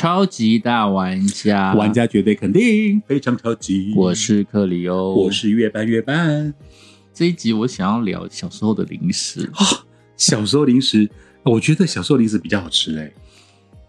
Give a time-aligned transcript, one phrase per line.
[0.00, 3.92] 超级大玩家，玩家绝对肯定非常超级。
[3.94, 6.54] 我是克里欧，我是月半月半。
[7.12, 9.52] 这一集我想要聊小时候的零食。
[10.16, 11.06] 小时候零食，
[11.42, 13.12] 我觉得小时候零食比较好吃哎、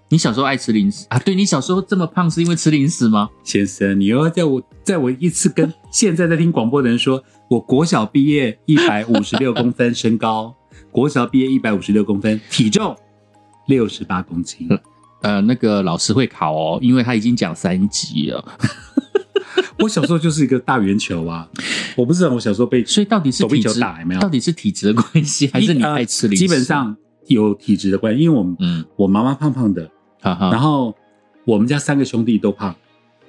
[0.10, 1.18] 你小时候爱吃零食啊？
[1.20, 3.30] 对你小时候这么胖是因为吃零食吗？
[3.42, 10.54] 先生，你又要在我在我一次跟现在在听广播的人说，我国小毕业一百五十六公分身高，
[10.92, 12.94] 国小毕业一百五十六公分，体重
[13.68, 14.68] 六十八公斤。
[15.22, 18.44] 呃，那个老师会考哦，因为他已经讲三级了，
[19.80, 21.48] 我小时候就是一个大圆球啊！
[21.96, 26.46] 我不知道我小时候被所以到底是体质有没有到底是体质的关系，还是你爱吃零食？
[26.46, 26.96] 基本，上
[27.28, 29.90] 有体质的关系，因为我们嗯，我妈妈胖胖的，
[30.22, 30.96] 哈哈，然后
[31.46, 32.76] 我们家三个兄弟都胖，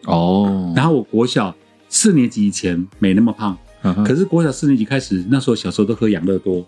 [0.04, 1.54] 哦，然后我国小
[1.88, 3.56] 四年级以前没那么胖，
[4.04, 6.65] 可是国小四年级开始，那时候小时候都喝养乐多，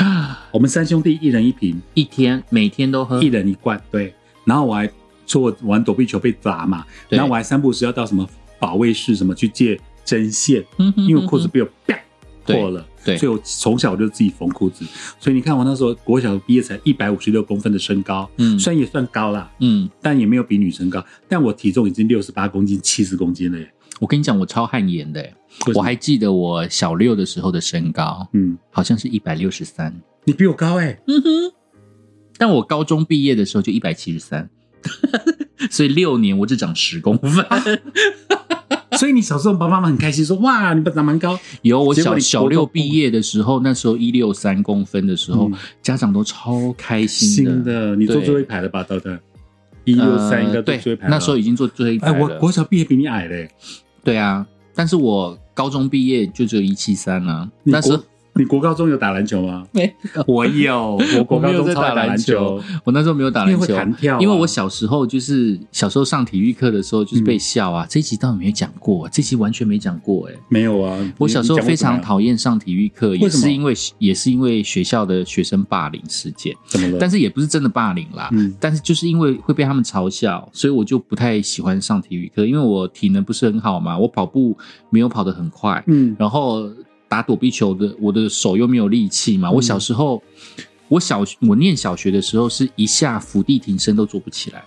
[0.52, 4.14] 我们三兄弟一人一瓶，一天每天都喝一，人一罐，对。
[4.44, 4.90] 然后我还
[5.26, 11.98] 说我玩躲避球被砸嘛，然后我还三不时要到什么保卫室什么去借针线，嗯哼因为裤子被我啪
[12.44, 13.16] 破了，对。
[13.16, 14.84] 所以我从小就自己缝裤子。
[15.20, 18.58] 所以你看我那时候国小毕业才一百五十六公分的身高，嗯。
[18.58, 23.72] 虽然也算高啦，嗯，但也没有比女生高，但我体重已经六十八公斤、七十公斤了耶。
[24.00, 25.24] 我跟你讲，我超汗颜的
[25.76, 31.52] 我还记得我小六的时候的身高嗯，好像是一百六十三，你比我高哎，嗯哼，
[32.42, 34.50] 但我高中毕业的时候就一百七十三，
[35.70, 37.46] 所以六年我只长十公分。
[38.98, 47.90] 所以你小时候爸爸妈妈很开心说哇，你爸长蛮高，有我小小六毕业的时候，那时候一六三公分的时候，嗯家长都超开心新的。
[47.90, 49.12] 的，你坐对最后一排了吧，豆豆？
[49.84, 51.10] 一六三应该坐呃对最后一排了。
[51.14, 52.18] 那时候已经坐最后一排哎，了。
[52.24, 53.48] 我国小毕业比你矮嘞，
[54.02, 57.48] 对啊，但是我高中毕业就只有一七三啊。
[57.62, 59.66] 那时候国 你国高中有打篮球吗？
[59.72, 59.94] 没，
[60.26, 67.86] 我有， 我国高中超打篮球，我那时候没有打篮球，弹跳啊因为我小时候就是小时候上体育课的时候就是被笑啊。
[67.88, 69.08] 这一集到底没讲过？
[69.10, 70.98] 这集完全没讲过哎、没有啊。
[71.18, 76.96] 我小时候非常厌，讨厌上体育课，也是因为也是因为学校的学生霸凌事件，怎么了？
[76.98, 78.28] 但是也不是真的霸凌啦。
[78.32, 84.56] 嗯但是就是因为会被他们嘲笑，所以我就不太喜欢上体育课，因为我体能不是很好嘛，我跑步
[84.88, 86.68] 没有跑得很快，嗯然后
[87.12, 89.50] 打躲避球的，我的手又没有力气嘛。
[89.50, 90.22] 我小时候，
[90.88, 94.64] 我小我念小学的时候，是一下伏地挺身都做不起来。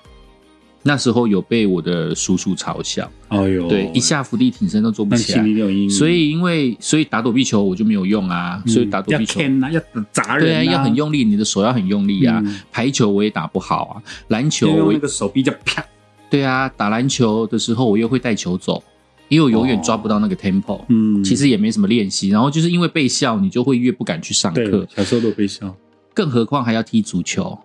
[0.83, 5.43] 那时候有被我的叔叔嘲笑，哎呦，对，一下伏地挺身都做不起来。
[5.89, 8.71] 所以因为所以打躲避球我就没有用啊，嗯。
[8.71, 12.39] 所以打躲避球要 can 啊，要砸人对啊，要很用力，你的手要很用力啊。
[12.45, 12.59] 嗯。
[12.71, 13.93] 排球我也打不好啊，
[14.27, 15.83] 篮球我用那个手臂就啪，
[16.29, 18.83] 对啊，打篮球的时候我又会带球走，
[19.27, 20.83] 因为我永远抓不到那个 tempo。
[20.89, 25.75] 嗯，其实也没什么练习，然后就是因为被笑，你就会越不敢去上课，，小时候都被笑。
[26.13, 27.57] 更何况还要踢足球。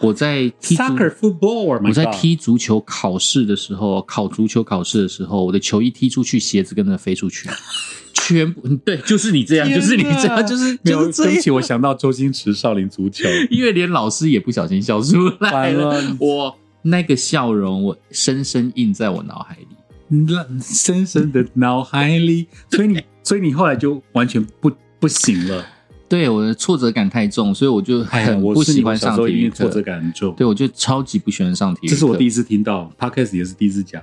[0.00, 7.50] 我在踢足 Soccer football，我在踢足球考试的时候，考足球考试的时候，我的球一踢出去，鞋子跟着飞出去，
[8.14, 11.28] 全部对，就是你这样，就是你这样，就是没有，就是这样。
[11.28, 19.66] 对不起，我想到周星驰《少林足球》，因为连老师也不小心笑出来了了，我那个笑容，我深深印在我脑海里。
[20.10, 25.64] 那深深的脑海里，所以你， 所以你后来就完全不不行了。
[26.08, 29.30] 对我的挫折感太重，所以我就很我不喜欢上体育课。
[29.30, 30.34] 因为挫折感很重。
[30.34, 31.90] 对，我就超级不喜欢上体育课。
[31.94, 34.02] 这是我第一次听到，Podcast 也是第一次讲。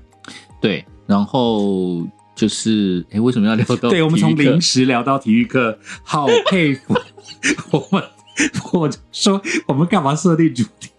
[0.61, 3.89] 对，然后就是，哎，为什么要聊到？
[3.89, 6.95] 对，我们从零，食聊到体育课，好佩服
[7.71, 8.03] 我们。
[8.71, 10.89] 我就说，我们干嘛设定主题？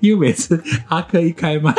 [0.00, 1.74] 因为每次阿克一开麦，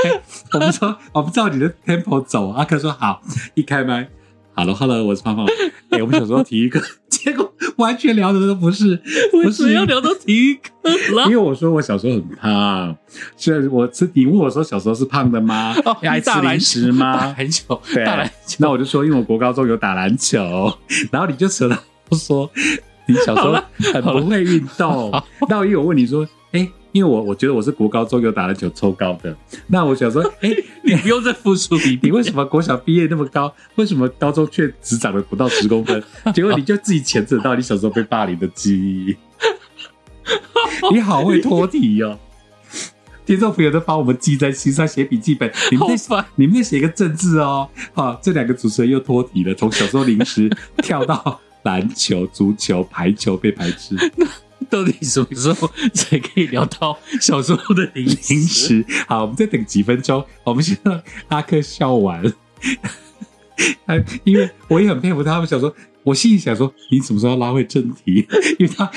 [0.54, 3.22] 我们说我们照你的 tempo 走，阿克说好，
[3.54, 4.10] 一开麦
[4.56, 5.46] ，Hello Hello，我是胖胖。
[5.90, 9.00] 哎、我们小时候体育课，结果完全聊的都不是，
[9.32, 11.26] 不是要聊到体育课了？
[11.26, 12.98] 因为我说我小时候很胖，
[13.36, 15.76] 所以我是你问我说小时候是胖的吗？
[15.86, 17.36] 哦爱吃零食打吗？
[17.38, 18.58] 篮球，对打篮球。
[18.60, 20.76] 那我就说，因为我国高中有打篮球，
[21.12, 21.78] 然后你就扯到
[22.18, 22.50] 说
[23.06, 23.54] 你小时候
[23.94, 25.12] 很不会运动。
[25.48, 30.50] 那我因为我问你说，哎、因为我我觉得我是国高中有打篮球抽高的，那我想说， 哎、
[30.84, 32.14] 你不用再复述一你遍。
[32.14, 36.04] 为什么国小毕业那么高，为什么高中却只长了不到十公分？
[36.34, 39.16] 结果你就自己牵扯到你小时候被霸凌的记忆。
[40.92, 42.18] 你好会脱题哦！
[43.26, 45.52] 听众朋友都把我们记在心上，写笔记本。
[45.70, 47.70] 你们好再烦你们再写一个政治哦。
[47.94, 53.96] 啊，这两个主持人又脱题了，从小时候零食跳到篮球、足球、排球被排斥，
[54.70, 58.86] 到底什么时候才可以聊到小时候的零零食？
[59.08, 62.24] 好，我们再等几分钟，我们先让阿克笑完。
[63.86, 65.74] 啊，因为我也很佩服他们，想说，
[66.04, 68.28] 我心里想说，你什么时候要拉回正题？
[68.60, 68.92] 因为他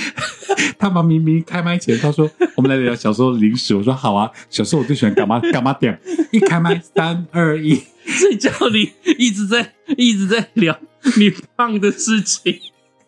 [0.78, 5.98] 他们明明开麦前他说我们来聊小时候的零食，我说好啊，小时候我最喜欢干嘛干嘛点，
[6.30, 10.78] 一开麦三二一，睡觉你一直在一直在聊
[11.16, 12.60] 你胖的事情，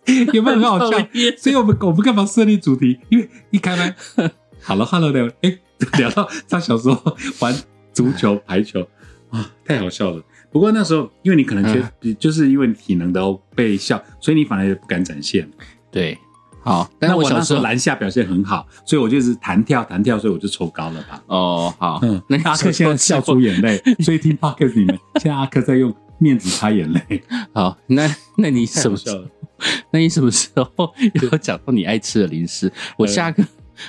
[0.32, 0.98] 有没有很好笑？
[1.38, 2.98] 所以我们我们干嘛设立主题？
[3.08, 3.94] 因为一开麦，
[4.62, 5.58] Hello Hello 聊，哎，
[5.98, 7.54] 聊到他小时候玩
[7.92, 8.86] 足球、排球
[9.30, 10.22] 啊，太好笑了。
[10.50, 11.64] 不过那时候，因为你可能
[12.00, 15.48] 缺，就是因为你体能都被笑，所以你反而也不敢展现。
[15.90, 16.18] 对，
[16.62, 21.22] 好，但那我是我小时候篮下表现很好，所以我就是弹跳弹跳，所以我就抽高了吧。
[21.28, 27.22] 哦，好，嗯，那阿克现在笑出眼泪，所以听 podcast 你们，现在阿克在用面子擦眼泪，
[27.54, 29.24] 好，那那你什么时候？
[29.90, 32.72] 那你什么时候有讲到你爱吃的零食？
[32.96, 33.42] 我下课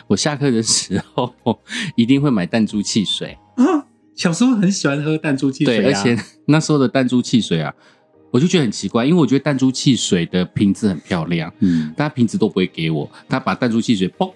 [0.08, 1.34] 我下课的时候
[1.96, 3.86] 一定会买弹珠汽水，啊，
[4.16, 7.74] 小时候很喜欢喝弹珠汽水、对，啊，而且那时候的弹珠汽水啊，
[8.32, 11.94] 我就觉得很奇怪，因为我觉得弹珠汽水的瓶子很漂亮，嗯。
[11.96, 14.32] 但他瓶子都不会给我，他把弹珠汽水嘣，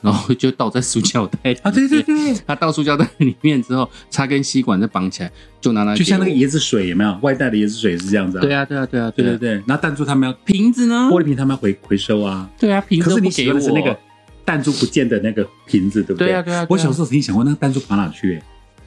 [0.00, 7.18] 然后就倒在塑胶袋里啊，对对面对，他倒塑胶袋里面之后，插根吸管再绑起来，就拿来就像那个椰子水有没有？
[7.22, 8.40] 外带的椰子水是这样子、啊。
[8.42, 11.08] 我对啊，对啊，对啊，啊对对对，然后弹珠他们要瓶子呢？
[11.10, 12.48] 玻璃瓶，他们要回回收啊。
[12.58, 13.98] 对啊，瓶子可是你给我喜欢的是那个
[14.44, 18.42] 弹珠不见的那个瓶子，对不对啊对啊对啊我小时候曾经想过，那个弹珠跑哪去、欸？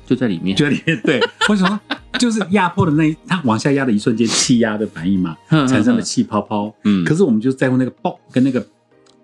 [0.05, 0.99] 就在里面，就在里面。
[1.05, 1.79] 对，我想说，
[2.19, 6.73] 就是压迫的那一，它往下压的一瞬间，气压的反应嘛， 产生了气泡泡。
[6.83, 8.65] 嗯可是我们就在乎那个爆跟那个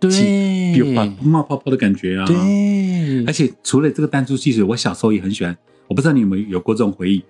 [0.02, 2.26] 气有对冒泡泡的感觉啊。
[2.26, 5.58] 对而且除了这个弹珠汽水，我小时候也很喜欢。
[5.88, 7.24] 我不知道你有没有有过这种回忆，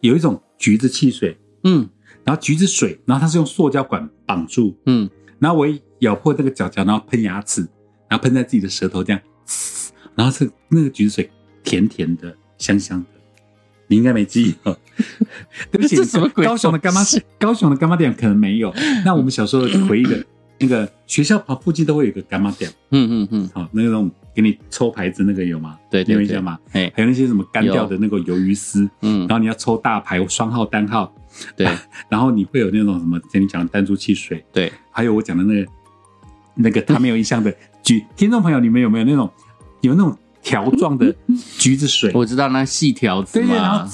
[0.00, 1.88] 有一种橘子汽水，嗯
[2.24, 5.08] 然后橘子水，然后它是用塑胶管绑住，嗯，
[5.38, 7.62] 然后我一咬破那个角角，然后喷牙齿，
[8.08, 11.30] 然后喷在自己的舌头这样，嘶然后是那个橘子水
[11.64, 13.06] 甜甜的、香香的。
[13.86, 14.78] 你应该没记忆哦，
[15.72, 18.72] 对不起，这什么鬼高雄的干妈东西，高雄的干妈店可能没有。
[19.04, 20.22] 那我们小时候回忆的
[20.60, 25.78] 那个学校旁附近都会有一个干妈店，嗯嗯嗯，好，那种给你抽牌子那个有吗？
[25.90, 26.58] 对有印象吗？
[26.72, 29.20] 哎，还有那些什么干掉的那个鱿鱼丝，嗯。
[29.20, 31.12] 然，后你要抽大牌、双号、单号，
[31.56, 31.66] 对。
[32.10, 35.70] 然后你会有那种什么，跟你讲的弹珠汽水，对，还有我讲的那个
[36.54, 39.30] 那个他没有印象的橘，听众朋友，你们有没有那种
[39.80, 41.14] 有那种条状的
[41.58, 42.10] 橘子水？
[42.14, 43.90] 我知道那细条子对对，然后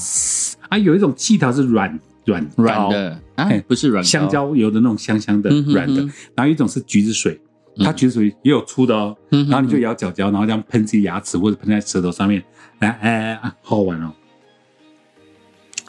[0.69, 1.97] 啊，有一种细条是软
[2.27, 6.03] 软软的啊，不是软膏香，蕉油的那种香香的软的，
[6.35, 7.41] 然后一种是橘子水，
[7.79, 12.43] 嗯它橘子水也有粗的哦，然后你就咬脚脚，然后这样喷自己牙齿或者喷在舌头上面，
[12.81, 14.13] 哎哎好好玩哦。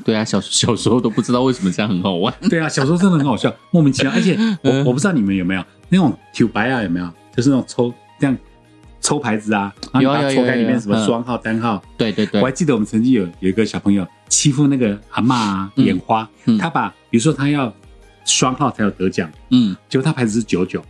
[0.06, 4.12] 对啊，小 小时候都不知道为什么这样很好玩，对啊，小时候真的很好笑，莫名其妙。
[4.12, 7.10] 而且我嗯我不知道你们有没有那种九白啊，有没有？
[7.36, 8.38] 就是那种抽这样
[9.02, 11.82] 抽牌子啊，然后抽开里面什么嗯双号、单号。
[11.98, 17.74] 对对对我还，记得我们曾经有有一个小朋友欺负那个阿嬷啊，嗯眼花，嗯他把比如说他要
[18.26, 20.84] 双号才有得奖，嗯，结果他牌子是九九，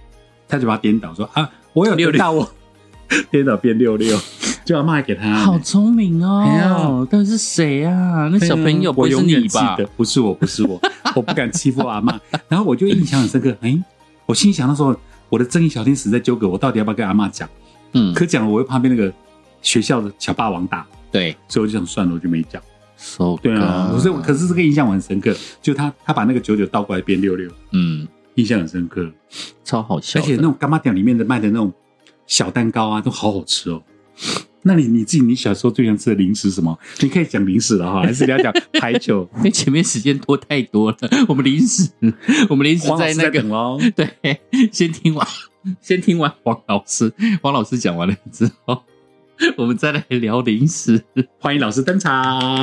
[0.48, 2.50] 他就把它颠倒说啊，我有六六得到我，
[3.30, 4.20] 颠倒变六六，
[4.66, 5.36] 就阿嬷还给他。
[5.36, 8.28] 好聪明哦，到底是谁啊？
[8.32, 10.82] 那小朋友不是你吧不是我，不是我，
[11.16, 12.20] 我不敢欺负阿嬷。
[12.48, 13.78] 然后我就印象很深刻，哎，
[14.26, 14.96] 我心想那时候
[15.30, 17.48] 我的正义小天使在纠葛我到底要不要跟阿嬷讲，
[17.94, 19.14] 嗯，可讲了我又怕被那个
[19.62, 22.62] 学校的小霸王打，对所以我就想算了，我就没讲。
[22.98, 28.06] ，so 对啊所以可是这个印象我很深刻，就他他把那个九九倒过来变六六，嗯，
[28.36, 29.10] 印象很深刻。
[29.64, 31.72] 超好笑，而且那种干妈店里面的卖的那种
[32.26, 33.82] 小蛋糕啊，都好好吃哦。
[34.64, 36.78] 那你你自己你小时候最喜欢吃的零食是什么？
[37.00, 39.30] 你可以讲零食了哈，还是你要讲排球？
[39.38, 40.98] 因为前面时间拖太多了，
[41.30, 41.90] 我们零食，
[42.50, 43.42] 我们临时黄老在那个。
[43.96, 45.26] 对，先听完，
[45.80, 48.84] 先听完黄老师，黄老师讲完了之后，
[49.58, 51.04] 我们再来聊零食。
[51.40, 52.60] 欢迎老师登场。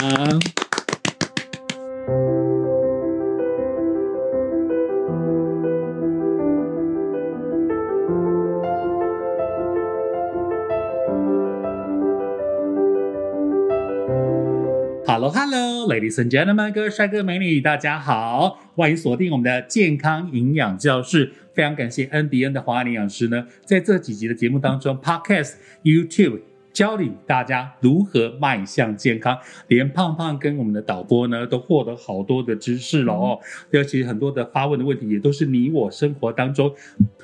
[15.07, 21.33] Hello Hello, ladies and gentlemen，各位帅哥美女，大家好，欢迎锁定我们的健康营养教室。
[21.55, 25.53] 非常感谢 N D N 的华安营养师呢，在这几集的节目当中，Podcast、
[25.85, 26.41] YouTube
[26.75, 29.39] 教领大家如何迈向健康，
[29.69, 33.39] 连胖胖跟我们的导播呢都获得好多的知识了哦。
[33.71, 36.75] 尤其很多的发问的问题，也都是你我生活当中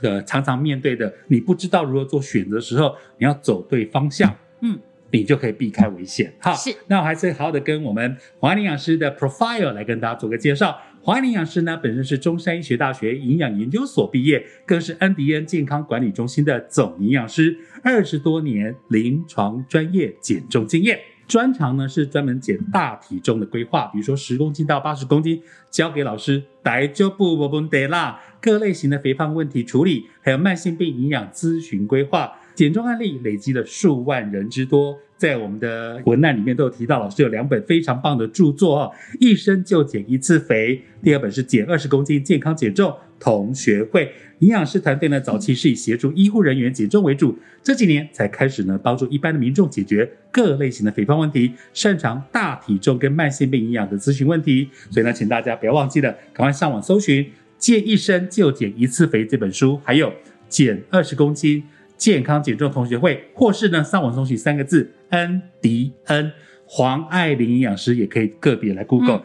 [0.00, 1.12] 呃常常面对的。
[1.26, 4.78] 你不知道如何做选择的时候，你要走对方向，嗯，
[5.10, 6.32] 你就可以避开危险。
[6.38, 10.78] 哈，是那我还是好好的跟我们黄安营养师的 profile 来跟大家做个介绍。
[11.02, 21.00] 华安营养师呢，本身是中山医学大学营养研究所毕业，更是安迪恩健康管理中心的总营养师，二十多年临床专业减重经验。
[21.26, 25.40] 专长呢是专门减大体重的规划，比如说十公斤到八十公斤，
[25.70, 28.20] 交给老师，大就不不不得啦。
[28.38, 32.32] 各类型的肥胖问题处理，还有慢性病营养咨询规划。
[32.60, 44.12] 减重案例累积了数万人之多，在我们的文案里面都有提到，老师有两本非常棒的著作哦，一生就减一次肥，第二本是减二十公斤健康减重同学会。
[44.40, 54.68] 营养师团队呢，早期是以协助医护人员减重为主，这几年才开始呢，帮助一般的民众解决各类型的肥胖问题，擅长大体重跟慢性病营养的咨询问题。
[54.90, 57.24] 所以呢，请大家不要忘记了，赶快上网搜寻
[57.56, 60.10] 《借一生就减一次肥》这本书，还有
[60.50, 61.62] 《减二十公斤
[62.00, 66.32] 健康减重同学会》，或是呢，上网搜寻三个字“恩迪恩”，
[66.66, 69.22] 黄爱玲营养师也可以个别来 Google，、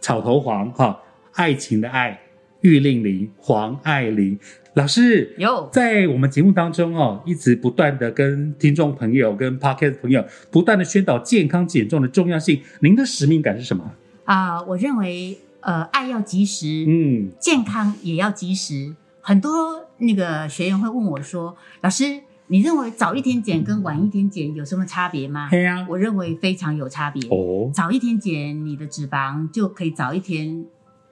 [0.00, 1.00] 草头黄哈，
[1.32, 2.20] 爱情的爱。
[2.60, 4.36] 玉令玲、黄爱玲
[4.74, 12.60] 老师有在我们节目当中哦，一直不断的跟听众朋友、跟 Podcast 朋友不断的宣导健康减重的重要性。
[12.80, 13.92] 您的使命感是什么？
[14.24, 18.94] 啊、我认为呃，爱要及时，嗯，健康也要及时。
[19.20, 27.22] 很多那个学员会问我说：“老师，你认为早一天减跟晚一天减有什么差别吗嘿呀、？”我认为非常有差别。
[27.28, 30.64] 哦，早一天减，你的脂肪就可以早一天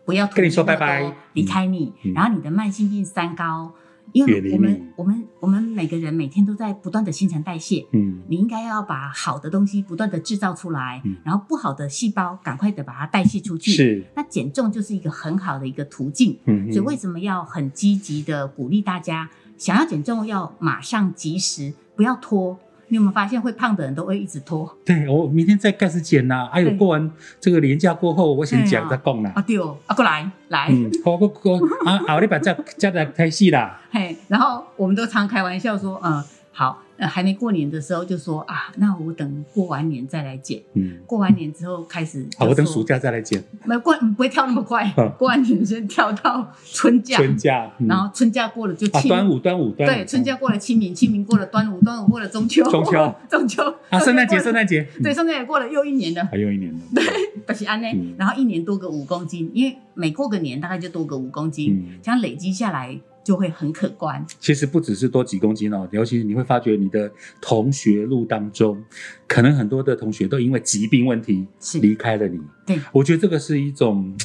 [0.04, 3.72] 不要跟你说拜拜多离开你，嗯然后你的慢性病三高，
[4.12, 13.72] 因为我们我们我们每个人每天都在不断的新陈代谢，嗯，你应该要把好的东西不断的制造出来，嗯然后不好的细胞赶快的把它代谢出去。
[13.72, 16.38] 是，那减重就是一个很好的一个途径。
[16.46, 22.58] 嗯，所以为什么要很积极的鼓励大家，想要减重要马上及时，不要拖。
[22.88, 29.32] 你有没有发现会胖的人都会一直拖对我明天再开始减呐、哎呦，对过完这个年假过后，我先讲再讲啦。
[29.34, 29.42] 啊？
[29.42, 33.80] 对哦，啊过来来，嗯，好，我我啊，好你把这这来开戏啦。
[33.90, 40.60] 嘿，然后我们都常开玩笑说，嗯，好，呃，还没过年的时候就说啊，那我等过完年再来减。
[40.74, 43.42] 嗯，过完年之后开始好，我等暑假再来减。
[43.64, 47.86] 没过不会跳那么快嗯，过完年先跳到春假，春假，嗯。
[47.88, 53.14] 然后春假过了就啊，清端午，端午，端午，对，春假过了清明，清明过了端午，端午过了中秋，中秋。
[53.28, 53.62] 中秋。
[53.90, 56.80] 啊，圣诞节，圣诞节，对，圣诞节过了又一年了，还有一年呢。
[57.46, 64.24] 不是安呢嗯，然后一年多个五公斤，因为每过个年大概就多个五公斤，嗯，这样累积下来就会很可观。
[64.38, 68.80] 其实不只是多几公斤哦，尤其是你会发觉你的同学录当中，
[69.26, 71.44] 可能很多的同学都因为疾病问题
[71.82, 72.40] 离开了你。
[72.64, 74.16] 对，我觉得这个是一种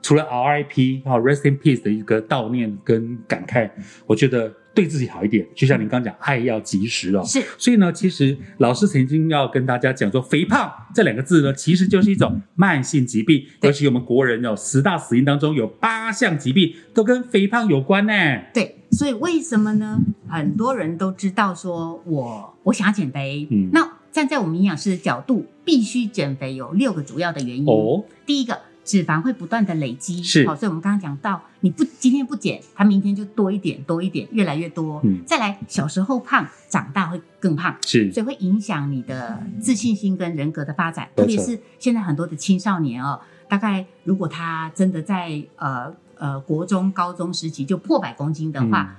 [0.00, 3.70] 除了 RIP 哈 Rest in Peace 的一个悼念跟感慨，
[4.06, 5.44] 我觉得对自己好一点。
[5.56, 7.24] 就像您刚讲，爱要及时哦。
[7.24, 18.12] 是所以呢，其实老师曾经要跟大家讲说，肥胖这两个字呢，其实就是一种慢性疾病，对尤其我们国人有十大死因当中有八项疾病都跟肥胖有关呢。
[18.54, 19.98] 对，所以为什么呢？
[20.28, 27.66] 很多人都知道说我我想要减肥，嗯那站在我们营养师的角度，必须减肥有六个主要的原因。
[27.66, 28.58] 哦，第一个，
[28.88, 30.48] 脂肪会不断的累积，是。
[30.48, 34.98] 好，所以我们刚刚讲到，你不今天不减，它明天就多一点，多一点，越来越多。
[35.04, 35.22] 嗯。
[35.26, 38.10] 再来，小时候胖，长大会更胖，是。
[38.10, 48.96] 所以会影响你的自信心跟人格的发展，特别是现在很多的青少年哦，大概如果他真的在呃呃国中、高中时期就破百公斤的话，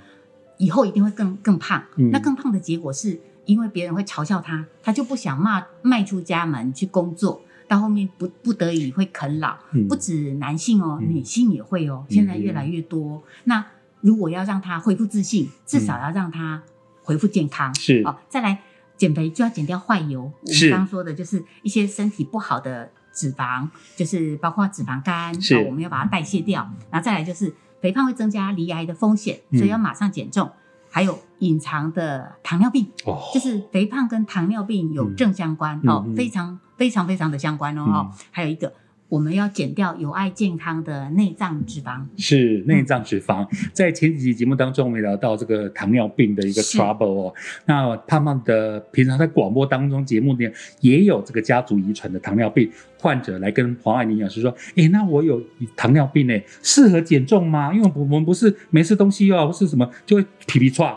[0.58, 1.84] 以后一定会更更胖。
[1.98, 2.12] 嗯。
[2.12, 9.56] 那更胖的结果是因为别人会嘲笑他，他就不想骂迈出家门去工作，到后面不不得已会啃老。
[9.72, 13.24] 嗯不止男性哦，嗯女性也会哦，现在越来越多。
[13.46, 13.66] 那
[14.02, 16.62] 如果要让他恢复自信，至少要让他
[17.04, 17.74] 恢复健康。
[17.76, 18.60] 是哦，再来
[18.98, 20.30] 减肥就要减掉坏油。
[20.42, 26.70] 我是们刚刚说的就是一些身体不好的脂肪，就是包括脂肪肝，是哦我们要把它代谢掉。
[26.90, 30.52] 然后再来就是肥胖会增加离癌的风险，嗯所以要马上减重。
[30.92, 38.10] 还有隐藏的糖尿病，哦，就是肥胖跟糖尿病有正相关、哦，非常非常非常的相关哦。
[38.32, 38.72] 还有一个，
[39.10, 42.06] 我们要减掉有害健康的内脏脂肪。
[42.16, 43.46] 是内脏脂肪。
[43.74, 47.34] 在前几集节目当中，我们聊到这个糖尿病的一个是 trouble 哦。
[47.66, 55.42] 那胖胖的平常在广播当中节目里面也有这个家族遗传的糖尿病患者来跟黄爱玲营养师说：“诶，那我有
[55.76, 57.74] 糖尿病诶，适合减重吗？
[57.74, 60.96] 因为我们不是没吃东西哦，或是什么就会皮皮喘。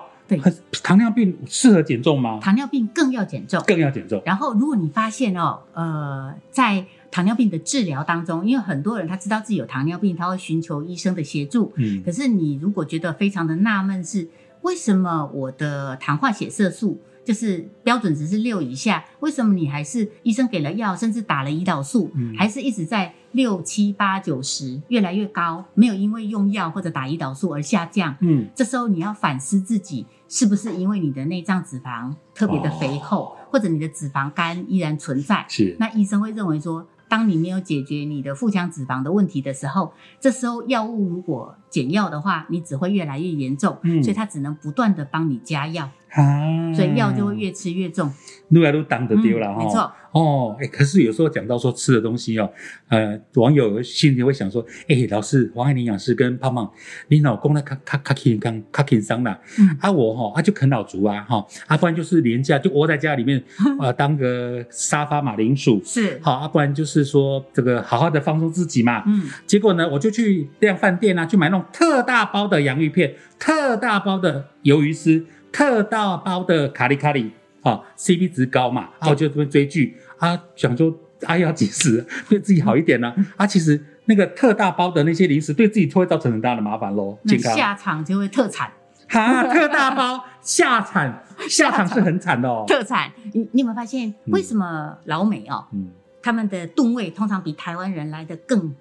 [0.82, 2.38] 糖尿病适合减重吗？
[2.42, 3.62] 糖尿病更要减重。
[3.66, 4.22] 更要减重。
[4.24, 11.72] 然后，如果你发现哦，呃，在糖尿病的治疗当中，因为很多人他知道自己有糖尿病，他会寻求医生的协助。
[11.76, 14.28] 嗯可是你如果觉得非常的纳闷，是
[14.62, 28.16] 为什么我的糖化血色素就是标准值是六以下，为什么你还是医生给了药，甚至打了胰岛素，嗯还是一直在六七八九十越来越高，没有因为用药或者打胰岛素而下降？
[28.20, 35.44] 嗯，这时候你要反思自己是不是因为你的内脏脂肪特别的肥厚，或者你的脂肪肝依然存在。
[35.48, 48.10] 是那医生会认为说，当你没有解决你的腹腔脂肪的问题的时候，这时候药物如果减药的话，你只会越来越严重，嗯所以它只能不断的帮你加药，啊，所以药就会越吃越重。
[48.50, 52.50] 越来越当得丢了哈、嗯没错，哦，哎，可是有时候讲到说吃的东西哦，
[52.88, 56.70] 呃，网友心里会想说，哎，老师，黄爱营养师跟胖胖，
[57.08, 59.74] 你老公呢，卡卡卡轻刚卡轻伤啦，嗯。
[59.80, 63.42] 啊我哈、啊就啃老族啊哈，啊不然就是廉价就窝在家里面，
[63.80, 77.30] 呃当个沙发马铃薯，是，好啊不然就是说这个好好的放松自己嘛，嗯，结果呢，我就去量饭店啊，去买那种特大包的洋芋片、特大包的鱿鱼丝、特大包的卡里卡里，
[77.62, 79.96] 啊，CP 值高嘛，啊，我就这边追剧。
[80.18, 80.92] 啊，想说
[81.26, 87.56] 啊要节食， 对自己好一点呢、啊，其实那个特大包的那些零食，对自己会造成很大的麻烦喽，那健康。
[87.56, 88.72] 下场就会特惨，
[89.08, 92.64] 哈，特大包 下产，下场是很惨的哦。
[92.66, 93.10] 特惨。
[93.32, 95.88] 你你有没有发现，为什么老美哦，嗯，
[96.22, 98.72] 他们的吨位通常比台湾人来的更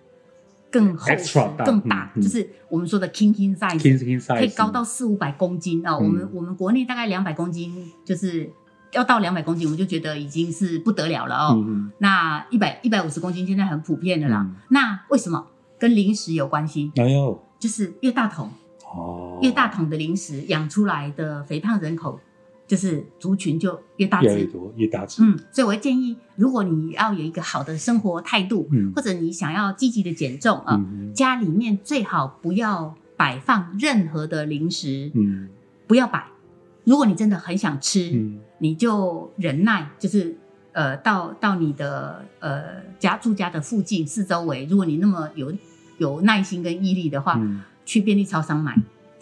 [0.72, 5.98] 更厚实大更大，就是我们说的 king king size，king king size 可以高到四五百公斤哦。
[6.00, 8.50] 嗯我们我们国内大概两百公斤，就是
[8.94, 11.64] 要到两百公斤，我们就觉得已经是不得了了哦。
[11.68, 14.42] 嗯那一百一百五十公斤现在很普遍的啦。
[14.42, 15.46] 嗯那为什么
[15.78, 16.92] 跟零食有关系？
[16.96, 18.50] 没，哎呦，就是越大桶
[18.86, 22.20] 哦，越大桶的零食养出来的肥胖人口，
[22.72, 24.22] 就是族群就越大。
[24.22, 25.22] 越越多，越大只。
[25.22, 28.94] 嗯，所以我会建议，如果你要有一个好的生活态度，嗯。
[28.96, 31.14] 或者你想要积极的减重啊，嗯。
[31.14, 35.50] 家里面最好不要摆放任何的零食，嗯。
[35.86, 36.26] 不要摆。
[36.86, 38.40] 如果你真的很想吃，嗯。
[38.60, 40.38] 你就忍耐，就是
[40.72, 42.64] 呃，到到你的呃
[43.00, 45.52] 家住家的附近四周围，如果你那么有
[45.98, 48.74] 有耐心跟毅力的话，嗯，去便利超商买，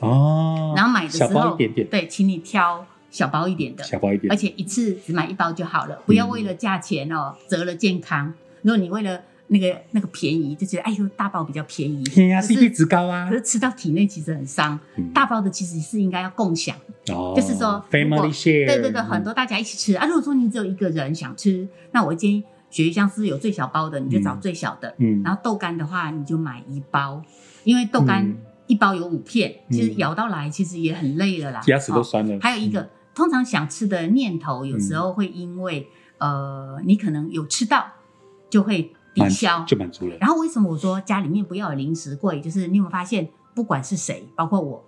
[0.01, 8.33] 哦，然后买的时候，对，请你挑小包一点的，小包一点而，且一次只买一包就好了，不要为了价钱哦折了健康。
[8.61, 14.79] 如果你为了那个那个便宜，就觉得哎呦大包比较便宜，天呀可是，CP 值高啊可，是吃到体内其实很伤。
[14.97, 16.75] 嗯大包的其实是应该要共享，
[17.11, 20.05] 哦就是说 family share，对对对，很多大家一起吃啊。
[20.05, 24.93] 如果说你只有一个人想吃，那我建议鳕鱼香是有最小包的，你就找最小的。
[24.99, 27.23] 嗯，然后豆干的话，你就买一包，
[27.63, 32.87] 因为豆干嗯一包有五片，其实嗯咬到来其实也很累了啦，牙齿都哦酸了，还有一个，
[33.19, 37.85] 通常想吃的念头，有时候会因为、呃，你可能有吃到，
[38.49, 39.65] 就会抵消。
[39.65, 42.39] 就满足了，然后为什么我说家里面不要有零食柜？
[42.39, 44.85] 就是你有没有发现，不管是谁，包括我。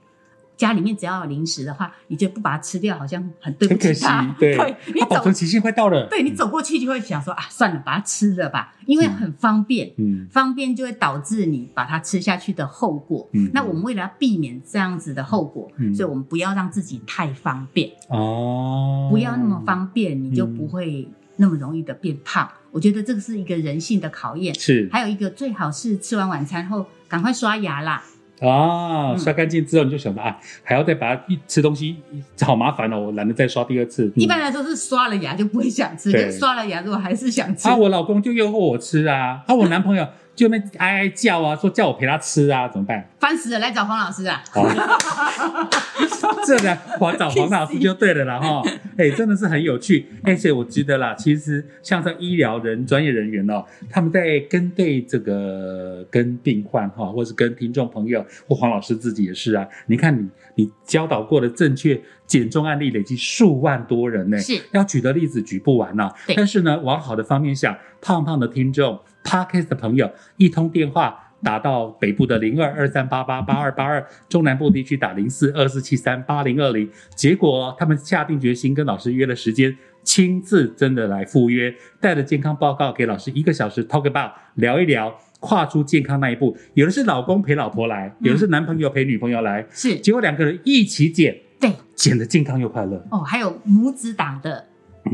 [0.61, 4.33] 家里面只要有零食的话，你就不把它吃掉，好像很对不起它。
[4.39, 4.55] 对，
[4.93, 13.27] 你保存期限快到了，对你走过去就会想说啊，算了，把它吃了吧，因为很方便，嗯，方便就会导致你把它吃下去的后果。
[13.33, 22.47] 嗯那我们为了要避免这样子的后果，嗯所以我们不要让自己太方便，哦，不要那么方便，你就不会那么容易的变胖。
[22.71, 24.53] 我觉得这个是一个人性的考验。
[24.57, 28.01] 是还有一个，最好是吃完晚餐后赶快刷牙啦。
[28.41, 29.19] 啊，嗯。
[29.19, 31.97] 刷干净之后你就想到啊，还要再把它一吃东西，
[32.41, 34.11] 好麻烦哦，我懒得再刷第二次。
[34.15, 40.07] 一般来说是刷了牙就不会想吃，刷了牙如果还是想吃，啊，我老公就诱惑我吃啊，啊，我男朋友
[40.41, 43.07] 就那边哀哀叫啊，说叫我陪他吃啊，怎么办？
[43.19, 44.41] 烦死了，来找黄老师啊。
[44.49, 44.65] 好，
[46.47, 48.63] 这呢，我找黄老师就对了啦哈。
[48.97, 50.07] 哎，真的是很有趣。
[50.23, 59.67] 而且我觉得啦，其实像这医疗人专业人员哦，他们在跟对这个跟病患哈，或是跟听众朋友或黄老师自己也是啊。
[59.85, 71.27] 你看你你教导过的正确减重案例累积数万多人呢，是要举的例子举不完呐、对但是呢，往好的方面想，胖胖的听众 Podcast 的朋友，一通电话。
[71.43, 76.87] 打到北部的零二二三八八八二八二，中南部地区打零四二四七三八零二零。
[77.15, 86.55] 结果他们下定决心跟老师约了时间，亲自真的来赴约，带着健康报告给老师一个小时 talk about 聊一聊，跨出健康那一步。
[86.75, 93.03] 有的是老公陪老婆来，有的是男朋友陪女朋友来，是结果两个人一起减，对减的健康又快乐。
[93.09, 94.67] 哦，还有母子党的，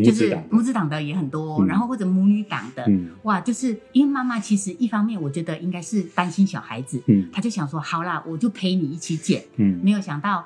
[0.03, 1.67] 就是母子党，的也很多，嗯。
[1.67, 3.09] 然后或者母女党的，嗯。
[3.23, 7.29] 哇，就是因为妈妈其实一方面我觉得应该是担心小孩子，嗯。
[7.31, 9.79] 她就想说好啦，我就陪你一起剪，嗯。
[9.83, 10.45] 没有想到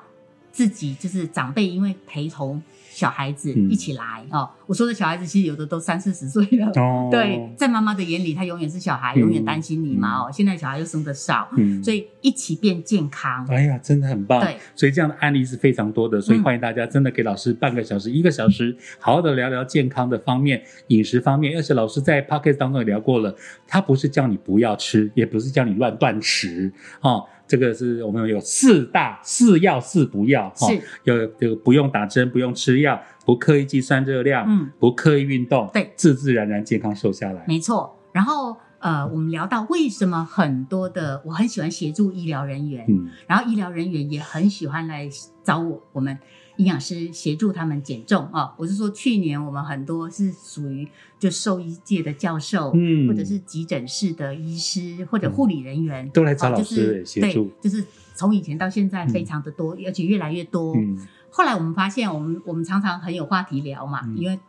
[0.52, 2.62] 自己就是长辈，因为陪同
[3.02, 4.48] 小孩子嗯一起来、哦。
[4.68, 6.70] 我说的小孩子其实有的都三四十岁了。
[6.76, 10.20] 哦， 对，在妈妈的眼里，他永远是小孩，嗯永远担心你嘛。
[10.20, 13.44] 哦，现在小孩又生的少，嗯，所以一起变健康。
[13.48, 14.40] 哎呀，真的很棒。
[14.40, 21.56] 对，所以这样的案例是非常多的，所以嗯欢迎大家真的给老师半个小时、一个小时，好好的聊聊健康的方面、饮食方面。
[21.56, 23.34] 而且老师在 p o c k e t 当中也聊过了，
[23.66, 27.26] 他不是叫你不要吃，也不是叫你乱断食哦。
[27.52, 37.44] 这个是我们有四大四要四不要哈，是有这个不用打针，不用吃药，不刻意计算热量，嗯，不刻意运动，对自自然然健康瘦下来。
[37.46, 37.94] 没错。
[38.10, 45.08] 然后呃，我们聊到为什么很多的我很喜欢协助医疗人员，嗯然后医疗人员也很喜欢来
[45.44, 46.18] 找我，我们
[46.56, 57.84] 营养师协助他们减重啊、我是说，去年我们很多是属于就兽医界的教授，嗯或者是急诊室的医师或者护理人员，都来找老师是协助对，就是
[58.16, 60.74] 从以前到现在非常的多，而且越来越多。
[60.76, 60.98] 嗯，
[61.30, 64.40] 后来我们发现，我们我们常常很有话题聊嘛，嗯因为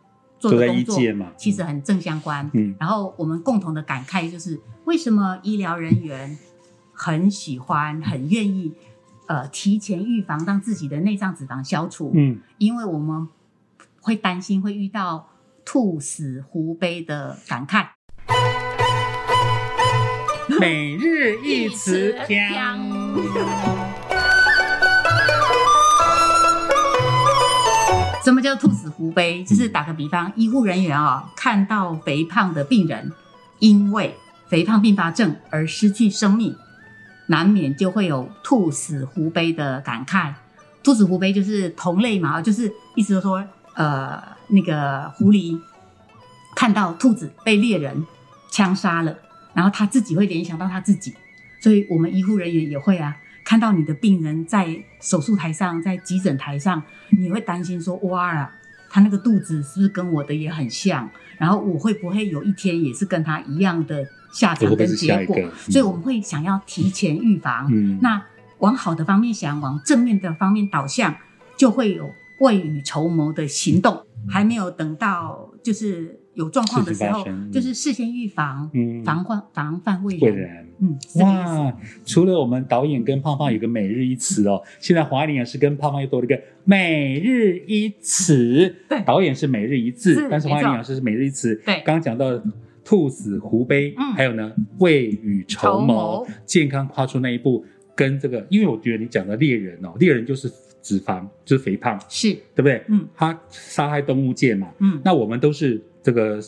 [0.50, 1.00] 做的工作
[1.38, 2.50] 其实很正相关。
[2.54, 6.38] 嗯然后我们共同的感慨就是，为什么医疗人员
[6.92, 8.74] 很喜欢、很愿意
[9.28, 12.12] 呃提前预防，让自己的内脏脂肪消除？
[12.14, 13.28] 嗯因为我们
[14.02, 15.30] 会担心会遇到
[15.64, 17.88] 兔死狐悲的感慨。
[20.60, 22.16] 每日一词
[28.24, 29.44] 什么叫兔死狐悲？
[29.44, 33.12] 就是打个比方，医护人员啊、看到肥胖的病人
[33.60, 34.16] 因为
[34.48, 36.56] 肥胖并发症而失去生命，
[37.28, 40.34] 难免就会有兔死狐悲的感慨。
[40.82, 45.60] 兔死狐悲就是同类嘛，就是意思就是说，呃，那个狐狸
[46.56, 48.06] 看到兔子被猎人
[48.50, 49.14] 枪杀了，
[49.54, 51.14] 然后他自己会联想到他自己，
[51.60, 58.56] 所以我们医护人员也会啊，看到你的病人在手术台上，在急诊台上，你会担心说，哇啊，
[58.90, 61.10] 他那个肚子是不是跟我的也很像？
[61.38, 65.38] 然后我会不会有一天也是跟他一样的下场跟结果？
[65.70, 67.68] 所以我们会想要提前预防。
[67.72, 68.24] 嗯，那
[68.60, 71.16] 往好的方面想，往正面的方面导向，
[71.58, 74.06] 就会有未雨绸缪的行动。
[74.30, 80.54] 还没有等到就是有状况的时候就是事先预防，嗯防患防范未会然。
[80.54, 80.68] 然。
[80.80, 80.98] 嗯。
[81.22, 81.74] 哇！
[82.06, 88.76] 除了我们导演跟胖胖有个每日一词哦，现在黄爱玲也是跟胖胖又多了一个每日一词。
[88.90, 91.56] 对导演是每日一字是，但是黄爱玲老师是每日一词。
[91.66, 92.42] 对刚刚讲到
[92.84, 97.64] 兔死狐悲，嗯还有呢未雨绸缪，健康跨出那一步，
[97.96, 102.84] 跟这个，因为我觉得你讲的猎人哦，猎人就是脂肪，就是肥胖，是，对不对？
[102.90, 106.40] 嗯他杀害动物界嘛，嗯，那我们都是这个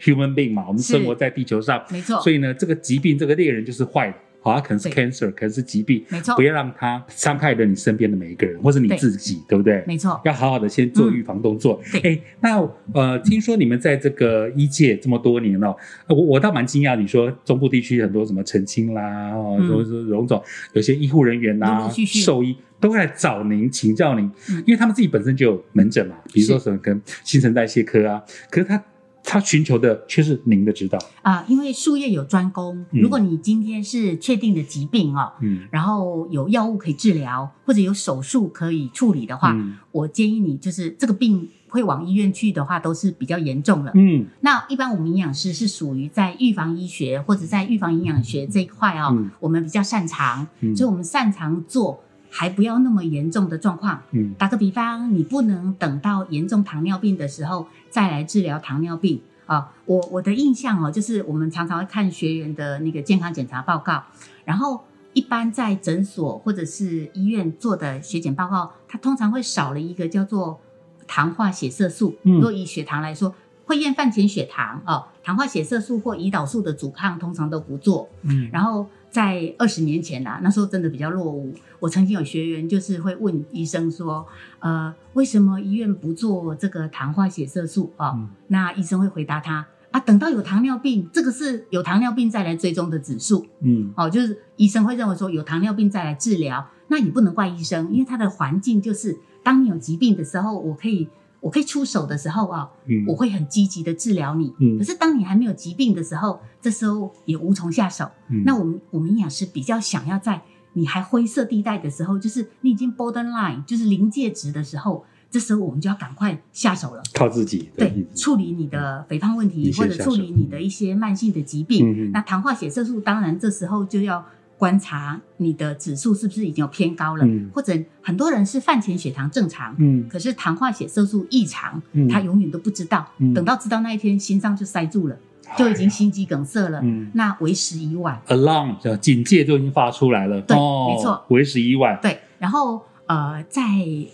[0.00, 5.04] human being 嘛，我们生活在地球上，没错，所以呢，这个疾病，这个猎人就是坏的，好，他可能是对。
[5.04, 6.36] cancer，可能是疾病，没错。
[6.36, 9.82] 不，要让他伤害了你身边的每一个人，或是你自己，对不对？
[9.86, 11.80] 没错，要好好的先做预防动作。
[11.92, 12.60] 对哎、那
[12.92, 15.74] 呃，听说你们在这个医界这么多年了、
[16.06, 19.68] 呃我我倒蛮惊讶，你说中部地区很多什么澄清啦，哦，嗯。
[19.68, 20.42] 或者是荣总，
[20.74, 24.62] 有些医护人员呐、兽医都会来找您请教您，嗯。
[24.66, 28.80] 因为他们自己本身就有门诊嘛，比如说什么跟新陈代谢科啊，可是他
[29.28, 33.00] 他寻求的却是您的指导，啊、因为术业有专攻，嗯。
[33.02, 35.66] 如果你今天是确定的疾病哦，嗯。
[35.72, 39.76] 然后有药物可以治疗，或者有手术可以处理的话，嗯。
[39.90, 43.90] 我建议你就是这个病会往医院去的话，都是比较严重了。
[43.96, 44.26] 嗯。
[44.42, 49.28] 那一般我们营养师是属于在预防医学或者在预防营养学这一块哦，嗯。
[49.40, 50.74] 我们比较擅长，嗯。
[50.76, 52.00] 所以我们擅长做
[52.38, 54.02] 还不要那么严重的状况。
[54.10, 59.72] 嗯打个比方，你不能等到严重糖尿病的时候再来治疗糖尿病啊。
[59.86, 64.04] 我我的印象哦，就是我们常常会看学员的那个健康检查报告，
[64.44, 70.60] 然后一般在诊所或者是医院做的血检报告，它通常会少了一个叫做
[71.06, 72.16] 糖化血色素。
[72.24, 78.10] 嗯若以血糖来说，会验饭前血糖哦，糖化血色素或胰岛素的阻抗通常都不做。
[78.22, 81.54] 嗯然后在二十年前啦，那时候真的比较落伍。
[81.78, 84.26] 我曾经有学员就是会问医生说，
[84.58, 87.90] 呃，为什么医院不做这个糖化血色素？
[87.96, 88.28] 啊、哦嗯。
[88.48, 93.46] 那医生会回答他啊，等到有糖尿病，这个是有糖尿病再来追踪的指数。
[93.62, 93.90] 嗯。
[93.96, 101.08] 哦，就是医生会认为说有糖尿病再来治疗，那也不能怪医生，因为他的环境就是当你有疾病的时候，我可以
[101.40, 104.52] 我可以出手的时候啊，嗯我会很积极的治疗你。
[104.58, 108.08] 嗯可是当你还没有疾病的时候，这时候也无从下手。
[108.28, 117.02] 嗯那我们我们营养师比较想要在你还灰色地带的时候，就是你已经 borderline，就是临界值的时候，这时候我们就要赶快下手了。
[117.14, 122.10] 靠自己对嗯，处理你的肥胖问题或者处理你的一些慢性的疾病。
[122.12, 124.24] 那糖化血色素当然这时候就要
[124.58, 127.50] 观察你的指数是不是已经有偏高了，嗯。
[127.52, 130.08] 或者很多人是饭前血糖正常，嗯。
[130.08, 132.08] 可是糖化血色素异常，嗯。
[132.08, 133.34] 他永远都不知道，嗯。
[133.34, 135.16] 等到知道那一天心脏就塞住了，
[135.56, 137.10] 就已经心肌梗塞了，嗯。
[137.14, 138.20] 那为时已晚。
[138.28, 141.98] alarm 叫警戒就已经发出来了，对哦没错，为时已晚。
[142.00, 143.62] 对，然后呃，在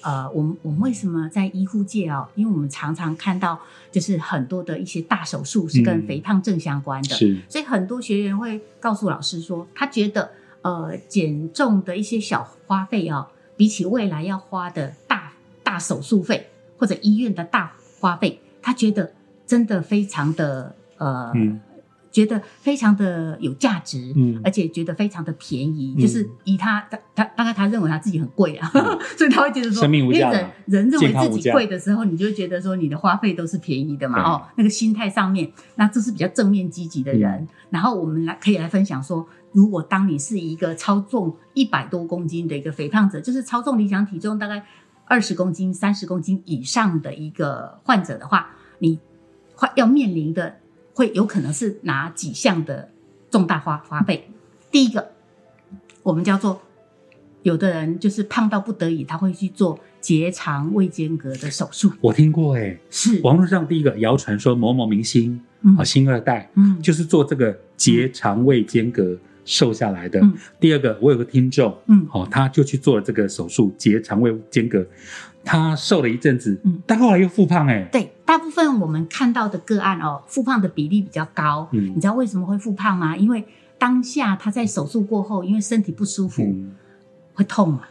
[0.02, 2.28] 呃，我们我们为什么在医护界哦？
[2.34, 3.58] 因为我们常常看到，
[3.90, 19.12] 就是很多的一些大手术是跟嗯肥胖症相关的，是，所以很多学员会告诉老师说，他觉得呃减重的一些小花费哦，比起未来要花的大大手术费或者医院的大花费，他觉得
[19.46, 21.32] 真的非常的呃。
[21.34, 21.60] 嗯
[22.12, 24.40] 觉得非常的有价值，嗯。
[24.44, 26.00] 而且觉得非常的便宜，嗯。
[26.00, 28.70] 就是以他他他大概他认为他自己很贵啊，
[29.18, 37.32] 所以他会觉得说，生命无价嘛因为人人认为自己贵的时候，你就会觉得说你的花费都是便宜的嘛，哦，那个心态上面，那这是比较正面积极的人。
[37.32, 37.48] 嗯。
[37.70, 44.62] 然后我们来可以来分享说，如果当你是一个超重一百多公斤的一个肥胖者，就是超重理想体重大概
[45.06, 48.98] 二十公斤、三十公斤以上的一个患者的话，你
[49.54, 50.56] 会要面临的
[50.94, 52.90] 会有可能是哪几项的
[53.30, 54.28] 重大花花费？
[54.70, 55.12] 第一个，
[56.02, 56.62] 我们叫做
[57.42, 65.76] 有的人就是胖到不得已，他会去做结肠胃间隔的手术，我听过哎，是，网络上第一个谣传说某某明星嗯。
[65.76, 70.34] 啊，星二代嗯，就是做这个结肠胃间隔瘦下来的嗯。
[70.58, 72.06] 第二个，我有个听众，嗯。
[72.12, 74.84] 哦，他就去做了这个手术，结肠胃间隔，
[75.44, 81.68] 他瘦了一阵子嗯，但后来又复胖哎，对，大部分我们看到的个案哦，复胖的比例比较高。
[81.72, 81.92] 嗯。
[81.94, 83.16] 你知道为什么会复胖吗？
[83.16, 83.44] 因为
[83.78, 86.72] 当下他在手术过后，因为身体不舒服，嗯。
[87.34, 87.84] 会痛嘛，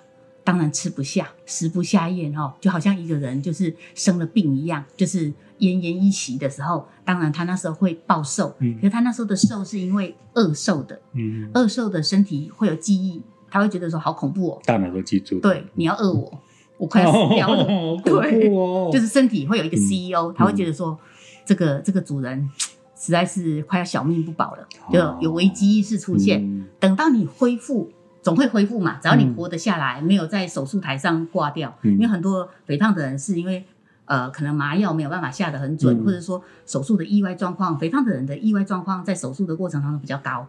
[0.44, 8.76] 当然吃不下，食不下咽哦，就好像一个人就是生了病一样，就是奄奄一息的时候，当然他那时候会暴瘦，嗯。
[8.76, 16.40] 可是他那时候的瘦是因为饿瘦的，嗯，饿瘦的身体会有记忆，他会觉得说好恐怖哦，大脑都记住，对，你要饿我，
[16.82, 17.64] 我快要死掉了。
[17.64, 20.98] 哦， 对哦，就是身体会有一个嗯 CEO，、他会觉得说，
[21.46, 22.50] 这个这个主人
[22.96, 26.66] 实在是快要小命不保了，就有危机意识出现。
[26.80, 27.92] 等到你恢复，
[28.24, 31.78] 总会恢复嘛，只要你嗯活得下来，没有在手术台上挂掉。
[31.84, 33.64] 嗯因为很多肥胖的人是因为。
[34.06, 40.46] 呃，可能麻药没有办法下得很准，嗯或者说手术的意外状况，肥胖的人的意外状况在手术的过程当中比较高，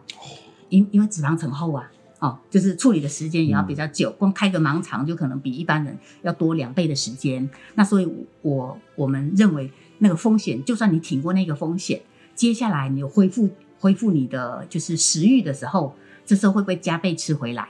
[0.67, 1.89] 因因为脂肪层厚啊，
[2.23, 7.49] 哦，就是处理的时间也要比较久，光开个盲肠就可能比一般人要多两倍的时间。
[7.75, 8.09] 那所以
[8.41, 12.01] 我，我们认为那个风险，就算你挺过那个风险，
[12.33, 15.93] 接下来你有恢复恢复你的就是食欲的时候，
[16.25, 17.67] 这时候会不会加倍吃回来？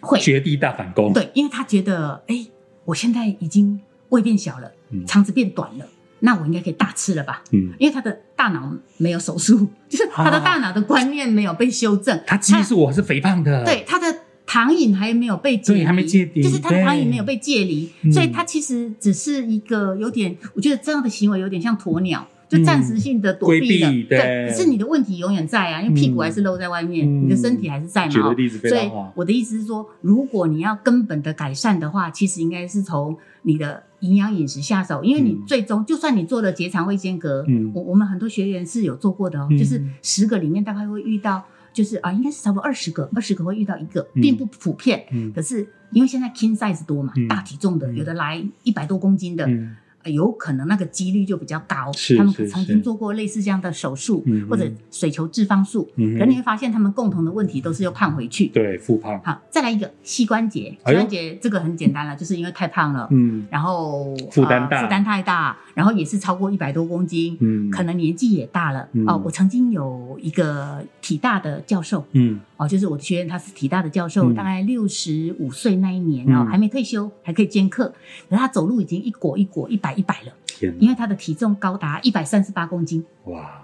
[0.00, 2.46] 会，绝地大反攻，对，因为他觉得，哎，
[2.86, 5.86] 我现在已经胃变小了，嗯肠子变短了，
[6.20, 7.42] 那我应该可以大吃了吧？
[7.52, 14.06] 嗯，因为他的大脑没有手术， 就是他的大脑的观念没有被修正，他其实我是肥胖的，对，他的
[14.46, 22.26] 糖瘾还没有被解离，对还没戒离就是他的糖瘾没有被戒离，嗯所以他其实只是一个有点，我觉得这样的行为有点像鸵鸟。
[22.48, 27.24] 就暂时性的躲避了，嗯避对可是你的问题永远在啊，因为屁股还是露在外面，嗯。
[27.24, 28.10] 你的身体还是在嘛。
[28.10, 35.42] 所以，我的意思是说，如果你要根本的改善的话，其实应该是从你的营养饮食下手，因为你嗯。
[35.46, 37.70] 最终、就算你做了结肠胃间隔，嗯。
[37.74, 39.58] 我我们很多学员是有做过的哦，嗯。
[39.58, 41.42] 就是十个里面大概会遇到，
[41.74, 44.22] 就是啊，应该是差不多二十个，二十个会遇到一个，嗯。
[44.22, 45.04] 并不普遍。
[45.12, 45.30] 嗯。
[45.34, 47.28] 可是因为现在 king size 多嘛，嗯。
[47.28, 47.96] 大体重的，嗯。
[47.96, 51.92] 有的来一百多公斤的，嗯呃有可能那个几率就比较高。
[51.92, 58.46] 是他们曾经做过类似这样的手术，嗯或者水球置放术，嗯可你会发现他们共同的问题都是又胖回去。
[58.48, 63.46] 对复胖，好，再来一个膝关节，膝关节这个很简单了，就是因为太胖了，嗯。
[63.50, 64.78] 然后负担大。
[64.78, 67.70] 呃负担太大，然后也是超过一百多公斤，嗯。
[67.70, 68.88] 可能年纪也大了。
[68.94, 69.06] 嗯。
[69.06, 72.40] 哦，我曾经有一个体大的教授，嗯。
[72.56, 74.34] 哦，就是我的学员，他是体大的教授，嗯。
[74.34, 76.46] 大概六十五岁那一年哦，嗯。
[76.48, 77.94] 还没退休，还可以兼课，
[78.28, 83.62] 可是他走路已经一跛一跛，一百一百了，天因为他的体重高达一百三十八公斤，哇。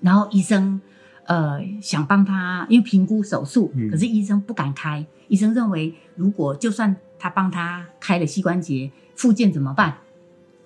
[0.00, 0.80] 然后医生
[1.26, 3.88] 呃想帮他，因为评估手术，嗯。
[3.88, 9.98] 可是医生不敢开，医生认为如果就算他帮他开了膝关节复健怎么办？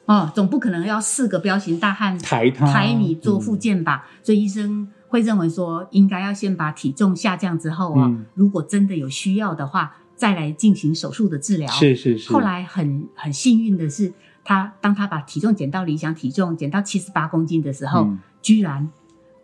[0.07, 4.07] 哦，总不可能要四个彪形大汉抬他抬你做复健吧？
[4.23, 8.25] 所以医生会认为说，应该要先把体重下降之后啊，嗯。
[8.35, 11.71] 如果真的有需要的话，再来进行手术的治疗。
[11.71, 14.13] 是是是，后来很很幸运的是，
[14.45, 18.19] 他当他把体重减到理想体重，减到七十八公斤的时候，嗯。
[18.41, 18.89] 居然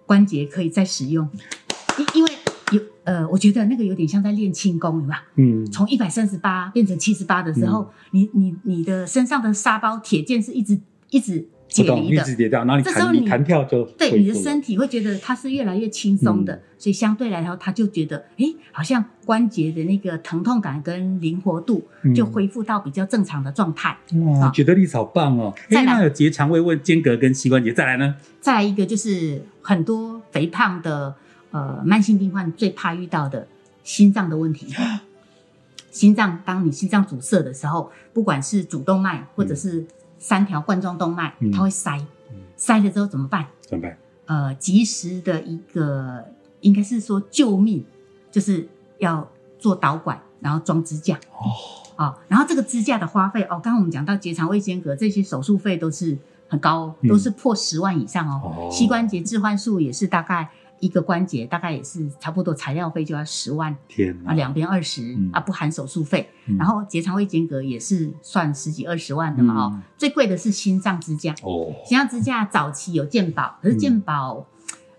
[0.07, 1.29] 关节可以再使用，
[1.99, 2.39] 因因为有
[3.05, 5.21] 呃，我觉得那个有点像在练轻功，有没有？
[5.37, 10.79] 嗯从一百三十八变成七十八的时候，你你你的身上的沙包铁剑是一直
[11.11, 23.97] 一直解离的，一直跌掉，然后你这时候你弹跳就对你的身体会觉得它是越来越轻松的，嗯所以相对来说，他就觉得，诶，好像关节的那个疼痛感跟灵活度嗯就恢复到比较正常的状态。
[24.27, 25.55] 哇，好举的例子好棒哦！
[25.71, 28.17] 哎，再来那有结肠胃、问间隔跟膝关节，再来呢？
[28.41, 31.15] 再来一个就是很多肥胖的
[31.53, 33.47] 呃慢性病患最怕遇到的
[33.85, 34.75] 心脏的问题。
[35.91, 39.87] 心脏，当你心脏阻塞的时候，不管是主动脉或者是
[40.19, 41.99] 三条冠状动脉，嗯它会塞
[42.31, 43.47] 嗯，塞了之后怎么办？
[43.61, 43.99] 怎么办？
[44.25, 46.25] 呃，及时的一个
[46.63, 47.85] 应该是说救命，
[48.31, 48.67] 就是
[49.01, 51.53] 要做导管，然后装支架哦，
[51.97, 56.17] 啊、然后这个支架的花费哦，刚刚我们讲到结肠胃间隔这些手术费都是
[56.49, 58.41] 很高哦，嗯都是破十万以上哦。
[58.43, 60.49] 哦膝关节置换术也是大概
[60.83, 66.29] 一个关节大概也是差不多材料费就要十万天哪啊，两边二十、嗯啊，不含手术费。
[66.47, 69.71] 嗯然后结肠胃间隔也是算十几二十万的嘛哦。
[69.73, 74.45] 嗯最贵的是心脏支架，哦，心脏支架早期有健保，可是嗯健保、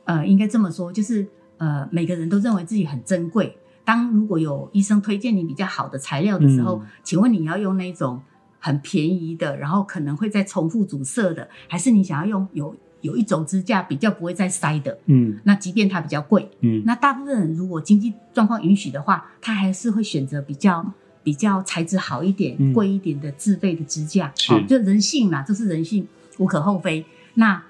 [0.05, 3.57] 呃应该这么说，就是呃每个人都认为自己很珍贵。
[3.83, 8.21] 当如果有医生推荐你比较好的材料的时候，嗯请问你要用那种
[8.57, 14.97] 很便宜的，然后可能会再重复阻塞的，还是你想要用有有一种支架比较不会再塞的？
[15.05, 24.31] 嗯那即便它比较贵，嗯那大部分人如果经济状况允许的话，他还是会选择比较比较材质好一点、嗯贵一点的自费的支架。
[24.35, 27.05] 是就人性嘛，这是人性，无可厚非。
[27.35, 27.61] 那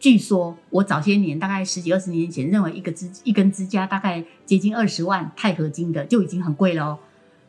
[0.00, 6.98] 据说我早些年，大概十几二十年前，认为一个支一根支架大概接近二十万钛合金的就已经很贵了哦。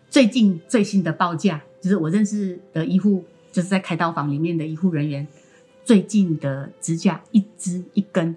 [0.10, 5.28] 最近最新的报价，就是我认识的医护，就是在开刀房里面的医护人员，
[5.90, 8.36] 最近的支架一支一根，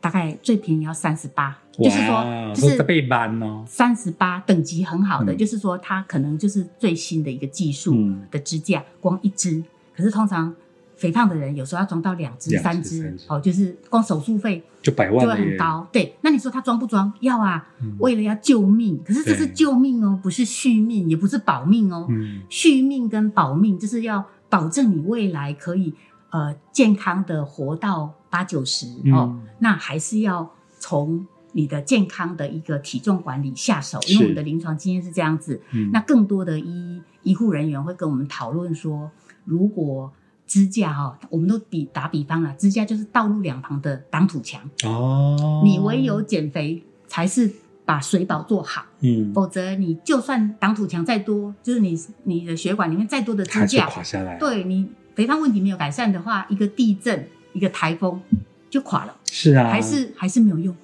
[0.00, 5.36] 大概最便宜要三十八，就是说哇就是都被搬哦，三十八等级很好的，嗯。
[5.36, 8.22] 就是说它可能就是最新的一个技术嗯。
[8.30, 9.64] 的支架，光一支，
[9.96, 10.54] 可是通常
[10.94, 15.84] 肥胖的人有时候要装到两支、三支哦，就是光手术费就百万就会很高。
[15.90, 17.12] 对，那你说他装不装？
[17.18, 17.96] 要啊，嗯。
[17.98, 19.54] 为了要救命，可是这是对。
[19.54, 22.06] 救命哦，不是续命，也不是保命哦。
[22.08, 22.42] 嗯。
[22.48, 25.92] 续命跟保命就是要保证你未来可以
[26.30, 35.60] 呃健康的活到八九十哦，嗯那还是要从你的健康的一个体重管理下手，因为我们的临床经验是这样子。
[35.72, 39.10] 嗯那更多的医医护人员会跟我们讨论说，
[39.44, 40.12] 如果
[40.46, 47.50] 支架哈、我们都比打比方了，支架就是道路两旁的挡土墙，哦，你唯有减肥才是
[47.84, 48.84] 把水保做好。
[49.00, 58.20] 嗯否则你就算挡土墙再多，就是你你的血管里面再多的支架，垮下来，对你肥胖问题没有改善的话，一个地震、一个台风
[58.68, 60.76] 就垮了，是啊，还是还是没有用。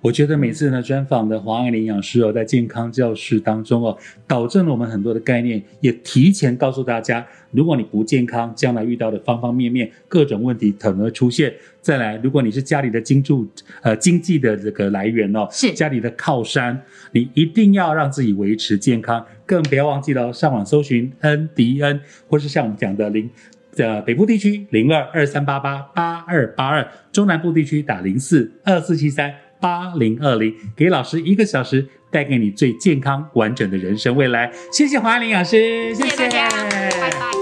[0.00, 3.96] 我觉得每次呢，专访的黄爱玲营养师哦，在健康教室当中哦，
[4.26, 11.54] 导正了我们很多的概念，也提前告诉大家，如果你不健康，将来遇到的方方面面各种问题可能会出现。
[11.80, 13.48] 再来，如果你是家里的经助
[13.80, 23.28] 呃经济的这个来源哦，是家里的靠山，你一定要让自己维持健康，更不要忘记了上网搜寻 NDN，，或是像我们讲的零。
[23.76, 34.50] 的，北部地区零二二三八八八二八二，中南部地区打零四二四七三八零二零，给老师一个小时，带给你最健康完整的人生未来。
[34.72, 37.41] 谢谢黄安林老师，谢大家，拜拜。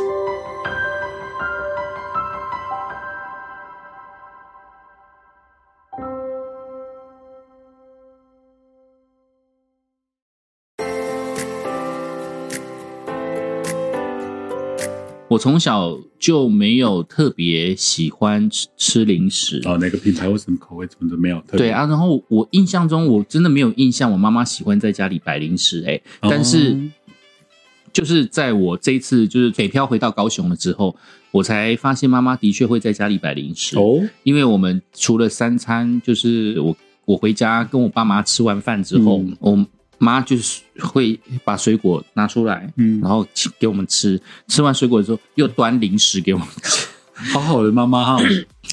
[15.30, 19.62] 我从小就没有特别喜欢吃吃零食。
[19.64, 21.36] 哦，哪个品牌或什么口味怎么都没有？
[21.42, 26.76] 特别对，啊，然后我印象中我真的没有印象，我妈妈喜欢在家里摆零食哎、哦但是
[27.92, 30.96] 就是在我这一次就是北漂回到高雄了之后，
[31.30, 33.78] 我才发现妈妈的确会在家里摆零食。
[33.78, 39.66] 哦，因为我们除了三餐，就是我我回家跟我爸妈吃完饭之后，嗯我
[40.00, 44.20] 妈就是会把水果拿出来，嗯然后请给我们吃。
[44.48, 46.86] 吃完水果之后，又端零食给我们吃。
[47.34, 48.16] 好好的妈妈哈，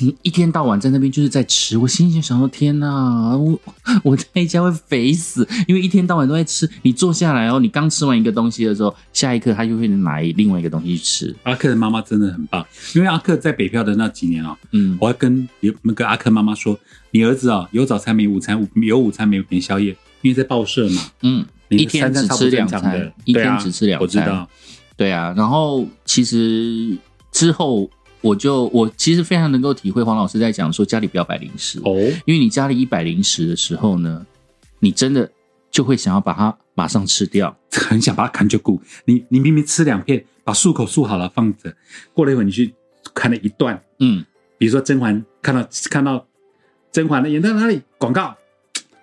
[0.02, 3.60] 嗯 一天到晚在那边就是在吃，我心里想说：天哪，我
[4.04, 6.70] 我在家会肥死，因为一天到晚都在吃。
[6.84, 11.36] 你坐下来哦，你刚吃完一个东西的时候，下一刻他就会拿另外一个东西去吃。
[11.44, 16.80] 阿克的妈妈真的很棒，因为阿克在北漂的那几年啊、嗯，我还跟有那个阿克妈妈说，
[17.12, 24.01] 你儿子啊、有早餐没午餐，有午餐没没宵夜，因为在报社嘛，嗯，你一天只吃两餐，一天只吃两餐。
[24.01, 24.49] 我知道，
[24.95, 26.97] 对啊，然后其实
[27.32, 27.89] 之后
[28.21, 34.25] 我就我其实非常能够体会黄老师在讲说家里不要摆零食，哦，因为你家里一摆零食的时候呢，
[34.80, 35.30] 你真的
[35.69, 37.56] 就会想要把它马上吃掉。
[37.77, 38.82] 很想把它砍就骨。
[39.06, 41.71] 你你明明吃两片，把漱口漱好了放着，
[42.12, 42.73] 过了一会儿你去
[43.13, 44.25] 看了一段，嗯，
[44.58, 46.25] 比如说甄嬛看到看到
[46.92, 48.35] 甄嬛的演到哪里广告，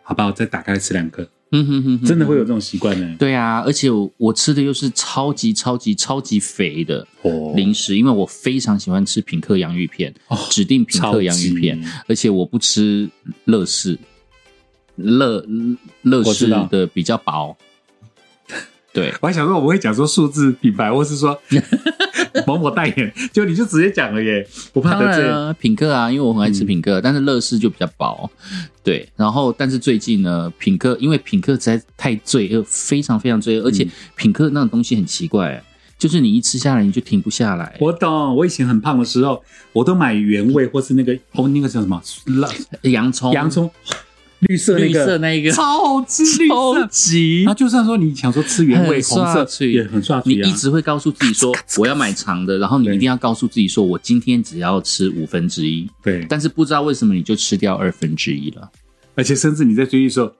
[0.06, 3.16] 好吧，我再打开来吃两颗，嗯哼哼哼真的会有这种习惯呢。
[3.18, 13.08] 对啊，而且我我吃的又是超级超级超级肥的哦零食，因为我非常喜欢吃品客洋芋片，哦指定品客洋芋片，而且我不吃
[13.46, 13.98] 乐事，
[14.96, 15.44] 乐
[16.02, 17.56] 乐事的比较薄。
[18.94, 21.36] 对，我还想说我们会讲说数字品牌，或是说
[22.46, 25.28] 某某代言，就你就直接讲了耶，我怕得罪。
[25.28, 28.30] 啊，品客啊，因为我很爱吃嗯品客，但是乐事就比较薄。
[28.84, 35.62] 对，然后但是最近呢，品客因为品客实在太罪恶，非常非常罪恶，而且嗯品客那种东西很奇怪。
[35.96, 37.76] 就是你一吃下来你就停不下来。
[37.80, 39.42] 我懂，我以前很胖的时候，
[39.72, 42.02] 我都买原味或是那个哦，那个叫什么
[42.40, 42.48] 辣
[42.82, 43.70] 洋葱，洋葱，
[44.48, 46.86] 绿色那绿色个，那一个超好吃，超。
[46.86, 58.70] 级那就算说你想说吃原味红色刷嘴也很刷嘴啊你一，直会告诉自己说我要买长的，然后你一定要告诉自己说我今天只要吃五分之一，对，但是不知道为什么你就吃掉二分之一了。
[59.14, 60.32] 而且甚至你在追剧的时候，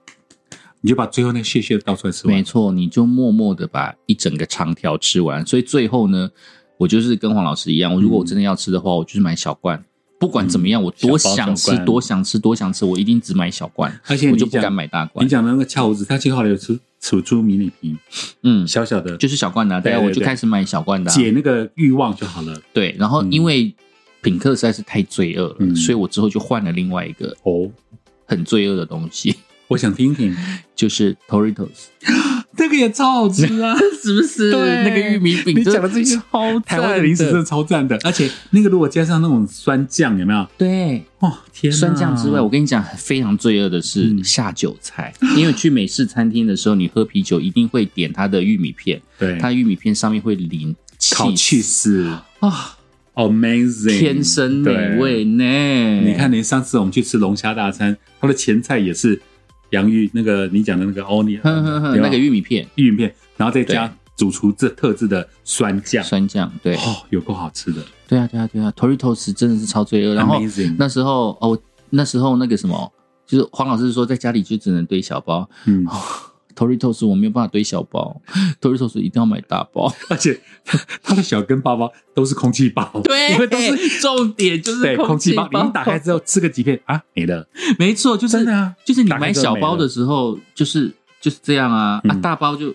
[0.81, 2.43] 你就把最后那屑屑倒出来吃完没。
[2.43, 5.45] 错，你就默默的把一整个长条吃完。
[5.45, 6.29] 所以最后呢，
[6.77, 9.83] 我就是跟黄老师一样，我如果我真的要吃的话，我就是买小罐。
[10.17, 15.25] 不管怎么样，我多想吃多想吃，多想吃，我一定只买小罐，而且我就不敢买大罐。
[15.25, 15.29] 你。
[15.29, 17.97] 讲的那个翘胡子，它其实后来有出出出迷你瓶，
[18.43, 21.13] 嗯，小小的，就是小罐的啊，对我就开始买小罐的啊。
[21.13, 22.59] 解那个欲望就好了。
[22.73, 23.31] 对，然后嗯。
[23.31, 23.73] 因为
[24.21, 25.75] 品客实在是太罪恶了，嗯。
[25.75, 27.69] 所以我之后就换了另外一个哦，
[28.25, 29.35] 很罪恶的东西，
[29.67, 30.35] 我想听听，
[30.75, 31.87] 就是 Toritos，
[32.55, 33.75] 这个也超好吃啊！
[34.01, 34.51] 是不是？
[34.51, 40.47] 对那个玉米饼，你讲的这些超台湾的零食真的超赞的，而且那个如果加上那种酸酱，有没有？
[40.57, 41.03] 对。
[41.19, 41.77] 哦，天哪！
[41.77, 45.13] 酸酱之外，我跟你讲，非常罪恶的是嗯下酒菜。
[45.37, 50.75] 因为去美式餐厅的时候，你喝啤酒一定会点它的玉米片，对它玉米片上面会淋
[51.13, 52.77] 烤 cheese cheese 啊
[53.15, 55.43] ，amazing，天生美味呢。
[56.01, 59.19] 你看，连上次我们去吃龙虾大餐，它的前菜也是
[59.71, 62.67] 洋芋，那个你讲的那个 onion，那个玉米片。
[62.75, 66.75] 玉米片，然后再加主厨这特制的酸酱，酸酱，对。
[66.75, 67.83] 哦，有够好吃的。
[68.07, 70.13] 对啊，对啊，对啊，Toritos 真的是超罪恶。
[70.13, 70.39] 然后
[70.77, 71.59] 那时候哦，
[71.89, 72.91] 那时候那个什么，
[73.25, 75.49] 就是黄老师说在家里就只能堆小包。
[75.65, 75.85] 嗯，
[76.55, 78.21] ，Toritos 我没有办法堆小包，
[78.61, 79.93] Toritos 一定要买大包。
[80.09, 80.39] 而且
[81.03, 87.47] 它的小跟包包都是空气包，对，因为都是重点就是对空气包，你一打开之后吃个几片啊，没了。
[87.77, 90.91] 没错，就是真的啊就是你买小包的时候，就是
[91.21, 92.73] 就是这样啊，啊嗯大包就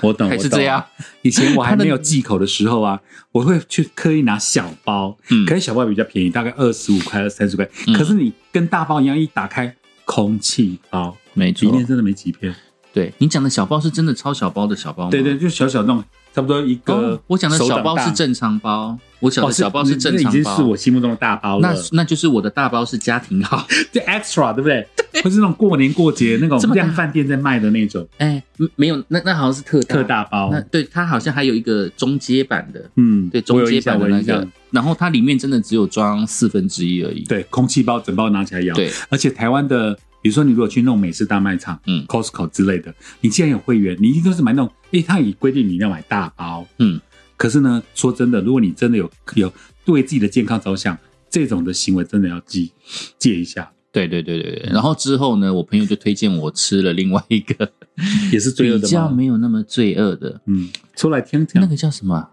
[0.00, 0.84] 我懂，我懂还是这样。
[1.22, 3.00] 以前我还没有忌口的时候啊，
[3.32, 7.68] 我会去刻意拿小包，嗯可是小包比较便宜，大概二十五块、三十块。
[7.86, 9.74] 嗯可是你跟大包一样，一打开
[10.04, 11.70] 空气包，没错。
[11.70, 12.54] 里面真的没几片。
[12.92, 15.10] 对你讲的小包是真的超小包的小包吗？
[15.10, 20.30] 对对，就小小那种，差不多一个、哦，我讲的小包是正常包，我讲哦，的小包是正常包。
[20.30, 21.72] 经是我心目中的大包了。
[21.72, 24.86] 那那就是我的大包是家庭号， 就 extra 对不对？
[25.22, 30.60] 或是那种过年过节那种量饭店在卖的那种哎，没没有，那那好像是特大特大包那。
[30.62, 37.24] 对它好像还有一个中阶版的，嗯，对中阶版的那个然后它里面真的只有装四分之一而已。
[37.24, 38.74] 对，空气包整包拿起来摇。
[38.74, 46.66] 对，而且台湾的，比如说你如果去那种美式大卖场，嗯，Costco 之类的，你既然有会员，你一定都是买那种，诶，他也规定你要买大包。
[46.78, 47.00] 嗯，
[47.36, 49.52] 可是呢，说真的，如果你真的有有
[49.84, 50.96] 对自己的健康着想，
[51.28, 52.70] 这种的行为真的要戒
[53.18, 54.70] 戒一下，对对对对对。
[54.72, 57.72] 然后之后呢，我朋友就推荐我吃了另外一个
[58.32, 59.08] 也是罪恶比较？
[59.10, 61.60] 没有那么罪恶的，嗯，出来听听。
[61.60, 62.30] 那个叫什么啊？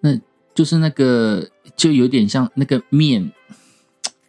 [0.00, 0.18] 那
[0.54, 3.32] 就是那个，就有点像那个面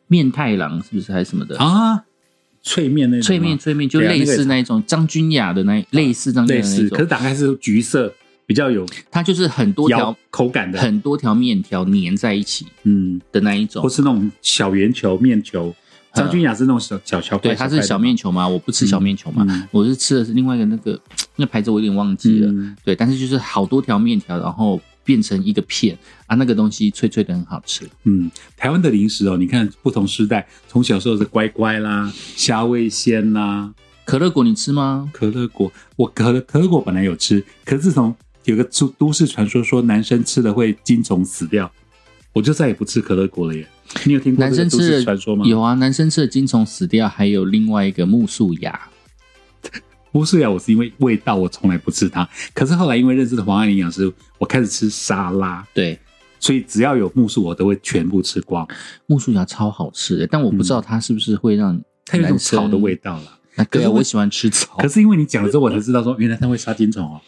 [0.08, 1.58] 面太郎，是不是还是什么的？
[1.60, 2.06] 啊，
[2.64, 8.12] 脆面那种脆面脆面就类似那一种张君雅的那类似张君，雅的那种，可是打开是橘色，
[8.46, 13.84] 比较有它就是很多条口感的，很多条面条粘在一起嗯，的那一种。
[13.84, 13.90] 或。
[13.90, 15.76] 是那种小圆球面球。
[16.14, 19.68] 张君雅是那种小小小块，对，它是小面球嘛，我不吃小面球嘛，嗯。
[19.72, 21.00] 我是吃的是另外一个那个
[21.38, 22.48] 那牌子我有点忘记了。
[22.52, 22.76] 嗯。
[22.86, 25.98] 对，但是就是好多条面条，然后变成一个片
[26.28, 27.88] 啊，那个东西脆脆的很好吃。
[28.04, 33.74] 嗯，台湾的零食哦，你看不同时代，从小时候是乖乖啦、虾味鲜啦、
[34.06, 35.10] 可乐果你吃吗？
[35.14, 41.72] 可乐果，我可乐可乐果本来有吃，可是自从有个都都市传说说男生吃了会精虫死掉，
[42.34, 43.68] 我就再也不吃可乐果了耶。
[44.06, 45.46] 你有听过男生吃传说吗？
[45.46, 48.90] 有啊，男生吃的金虫死掉，还有另外一个木素芽。
[50.14, 52.28] 不是呀，我是因为味道，我从来不吃它。
[52.54, 56.00] 可是后来因为认识了黄爱营养师，我开始吃沙拉，对，
[56.40, 58.66] 所以只要有木薯，我都会全部吃光。
[59.08, 62.96] 木薯芽超好吃的，但我不知道它是不是会让嗯它有一种草的味。
[62.96, 63.40] 道了。
[63.56, 64.88] 啊，对啊，我喜欢吃草可。
[64.88, 67.22] 是因为你讲了之后，我才知道说，原来它会杀金虫哦，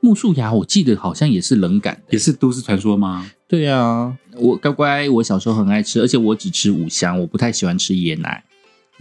[0.00, 2.12] 木树芽我记得好像也是冷感的。
[2.12, 3.28] 也是都市传说吗？
[3.48, 8.44] 对啊，我乖乖，我小时候很爱吃，而且我只吃五香，我不太喜欢吃椰奶。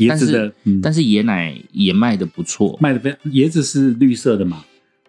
[0.02, 2.78] 椰子的，嗯，但是椰奶也卖的不错。
[2.82, 4.64] 卖的非常，椰子是绿色的嘛？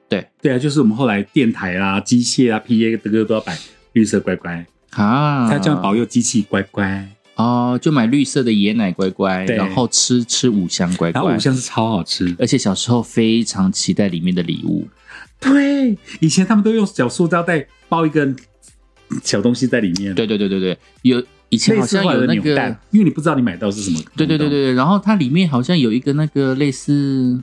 [0.08, 0.26] 对。
[0.40, 3.56] 对啊，就是我们后来电台啊、机械啊、PA 这个都要摆
[3.92, 7.08] 绿色乖乖，啊，它这样保佑机器乖乖。
[7.36, 11.20] 哦，就买绿色的椰奶乖乖，然后吃吃五香乖乖。
[11.20, 11.38] 然后五。
[11.40, 14.86] 香是超好吃，而且小时候非常期待里面的礼物，
[15.40, 18.32] 对，以前他们都用小塑胶袋包一个
[19.24, 21.22] 小东西在里面，对对对对对，有
[21.52, 24.00] 以前好像有那个因为你不知道你买到是什么。
[24.16, 27.38] 对对对，对，然后它里面好像有一个那个类似，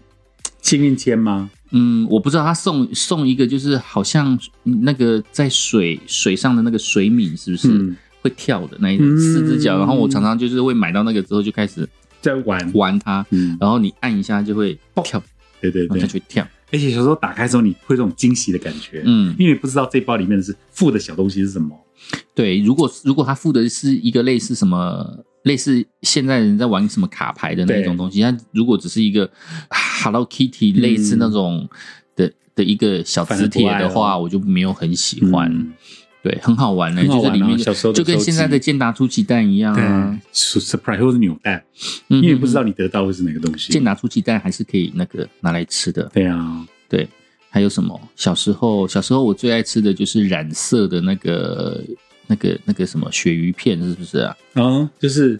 [0.63, 1.51] 幸运签吗？
[1.69, 9.77] 嗯，我不知道他送送一个，就是好像那个在水水上的那个水敏，是不是、嗯会跳的那一种嗯四只脚？
[9.77, 11.87] 然后我常常就是会买到那个之后就开始
[12.19, 15.23] 在玩，玩它，嗯，然后你按一下就会跳，
[15.61, 16.45] 对对对然后它，就会跳。
[16.71, 21.69] 而且有时候打开之后，你会有这种惊喜的感觉，嗯，因为你不知道这包里面是附的小东西是什么。
[22.35, 25.25] 对，如果如果他附的是一个类似什么。
[25.43, 29.27] 类似现在人在玩什么卡牌的那种东西，它如果只是一个
[30.03, 31.67] Hello Kitty 类似那种
[32.13, 35.49] 的、的一个小磁铁的话，我就没有很喜欢。
[35.49, 35.71] 嗯
[36.21, 40.59] 对，很好玩呢、就是里面小时候就跟现在的健达出奇蛋一样啊对。
[40.59, 41.63] ，surprise 或者是扭蛋，
[42.09, 43.71] 嗯因为不知道嗯你得到会是哪个东西。
[43.71, 46.03] 健达出奇蛋还是可以那个拿来吃的。
[46.13, 47.07] 对啊，对，
[47.49, 47.97] 还有什么？
[48.17, 51.81] 小时候，小时候我最爱吃的就是染色的那个、
[52.29, 54.37] 那个、那个什么鳕鱼片，是不是啊？
[54.53, 55.39] 哦，就是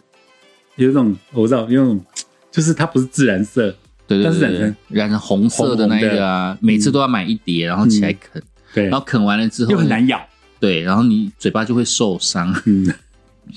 [0.76, 2.04] 有一种我知道，有一种
[2.52, 3.74] 就是它不是自然色，
[4.08, 8.42] 对对但是对对染成染成红色的那一个啊，每次都要买一碟，然后起来啃，
[8.74, 10.20] 对，然后啃完了之后又很难咬。
[10.60, 12.52] 对，然后你嘴巴就会受伤。
[12.66, 12.92] 嗯，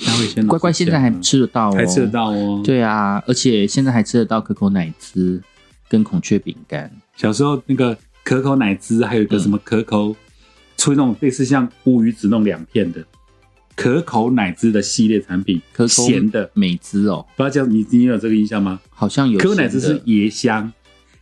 [0.04, 2.06] 它会先乖乖现在还吃得到哦，还吃得。
[2.06, 5.42] 到哦。，对啊，而且现在还吃得到可口奶汁
[5.88, 6.88] 跟孔雀饼干。
[7.16, 10.14] 小时候那个可口奶汁，还有一个什么可口，
[10.76, 13.04] 出那种类似像乌鱼子那种两片的
[13.74, 18.80] 可口奶汁的系列产品，可口咸的，美汁哦，不知道叫你你有这个印象吗？
[18.90, 20.72] 好像有可口奶汁是椰香，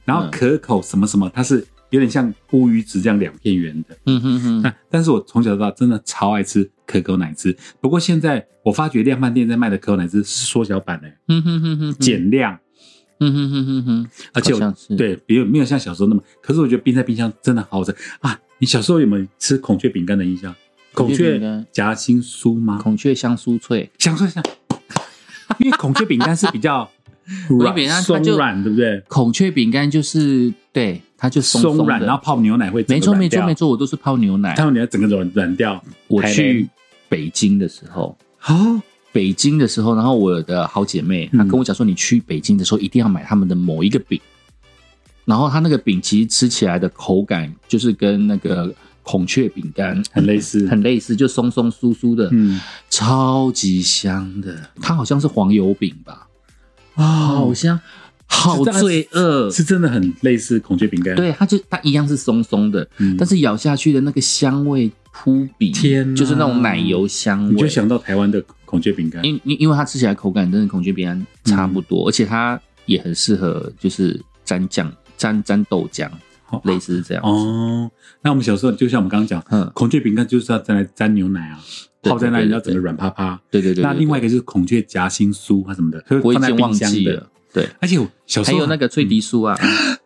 [0.05, 0.31] 然后嗯。
[0.31, 3.97] 可口什么什么，它是有点像乌鱼子这样两片圆的。
[4.07, 12.59] 嗯哼哼，那但是我从小到大真的超爱吃可口奶汁，不过现在我发觉量贩店在卖的可口奶汁是缩小版的，嗯哼哼哼哼，减量，
[13.21, 14.53] 嗯哼哼哼哼，而且
[14.97, 17.95] 对没有没有像小时候那么，可是我觉得冰在冰箱真的好好吃。
[18.21, 18.39] 啊！
[18.59, 20.55] 你小时候有没有吃孔雀饼干的印象？
[21.01, 22.79] 孔孔雀雀饼干夹心酥吗？
[22.83, 24.43] 孔雀香酥脆，香酥香，
[25.59, 26.89] 因为孔雀饼干是比较
[27.49, 29.03] 软饼干它就松软，对不对？
[29.09, 34.55] 孔雀饼干就是对，它就松松松软，的然后泡牛奶会整没错软没错没错，我都是泡牛奶。
[34.57, 35.75] 他们你要整个软软掉。
[35.77, 36.69] 台我去
[37.09, 38.81] 北京的时候，哦，
[39.13, 44.21] 北京的时候，然后我的好姐妹她嗯跟我讲说，你去北京的时候一定要买他们的某一个饼，
[45.25, 54.71] 然后它那个饼其实吃起来的口感就是跟那个孔雀饼干很类似， 很类似，就松松酥酥的，嗯超级香的。
[54.81, 56.29] 它好像是黄油饼吧，
[56.95, 57.81] 啊好香，
[58.27, 59.51] 好罪恶。
[59.51, 67.55] 是真的很类似孔雀饼干。，对，它就它一样是松松的，嗯但是咬下去的那个香味扑鼻，天哪就是那种奶油香味。
[67.55, 69.25] 你就想到台湾的孔雀饼干。
[69.25, 76.09] 因因因为它吃起来口感真的孔雀饼干差不嗯多，而且它也很适合就是沾酱、沾沾豆浆，
[76.51, 77.23] 哦类似是这样。
[77.25, 77.91] 哦，
[78.23, 81.59] 那我们小时候就像我们刚刚讲，嗯，孔雀饼干就是要再来沾牛奶啊，
[82.03, 83.41] 泡在那里要整个软趴趴。
[83.51, 83.83] 对对对。
[83.83, 87.27] 那另外一个个就是孔雀夹心酥啊什么的，我已经忘记了。。
[87.53, 89.57] 对，而且我小时候还有那个脆迪酥啊，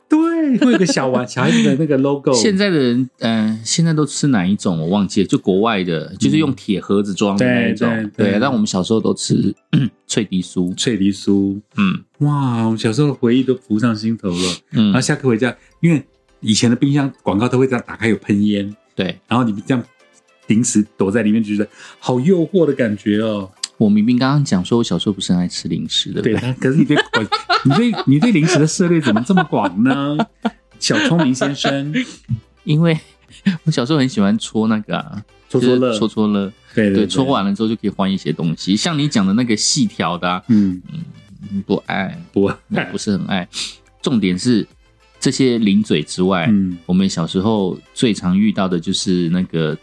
[0.09, 2.32] 对，会有个小玩小孩子的那个 logo。
[2.32, 4.80] 现在的人，嗯、现在都吃哪一种？
[4.80, 7.86] 我忘记了，就国外的，就是用铁盒子装的那一种。
[8.16, 9.55] 对对对但我们小时候都吃
[10.07, 10.74] 脆迪酥。
[10.74, 14.55] 脆皮酥，嗯哇，我们小时候的回忆都浮上心头了。
[14.72, 16.03] 嗯然后，下课回家，因为
[16.45, 19.82] 以前的冰箱广告都会这样打开有喷烟，对然后你这样
[20.47, 21.68] 零食躲在里面，就觉得
[21.99, 23.51] 好诱惑的感觉哦。
[23.78, 26.97] 我明明刚刚讲说，我小时候不是很爱吃零食，的对对？，可是你对，
[27.64, 30.16] 你对你对零食的涉猎怎么这么广呢？
[30.78, 31.92] 小聪明先生，
[32.62, 32.99] 因为
[33.64, 36.53] 我小时候很喜欢戳那个、啊，戳戳乐就是戳戳乐。
[36.74, 40.82] 对对，戳，完了之后就可以换一些东西，像你讲的那个细条的、啊，嗯，
[41.51, 43.49] 嗯不爱，不，爱不是很爱。
[44.03, 44.66] 重点是
[45.25, 46.77] 这些零嘴之外，嗯。
[46.85, 49.75] 我们小时候最常遇到的就是那个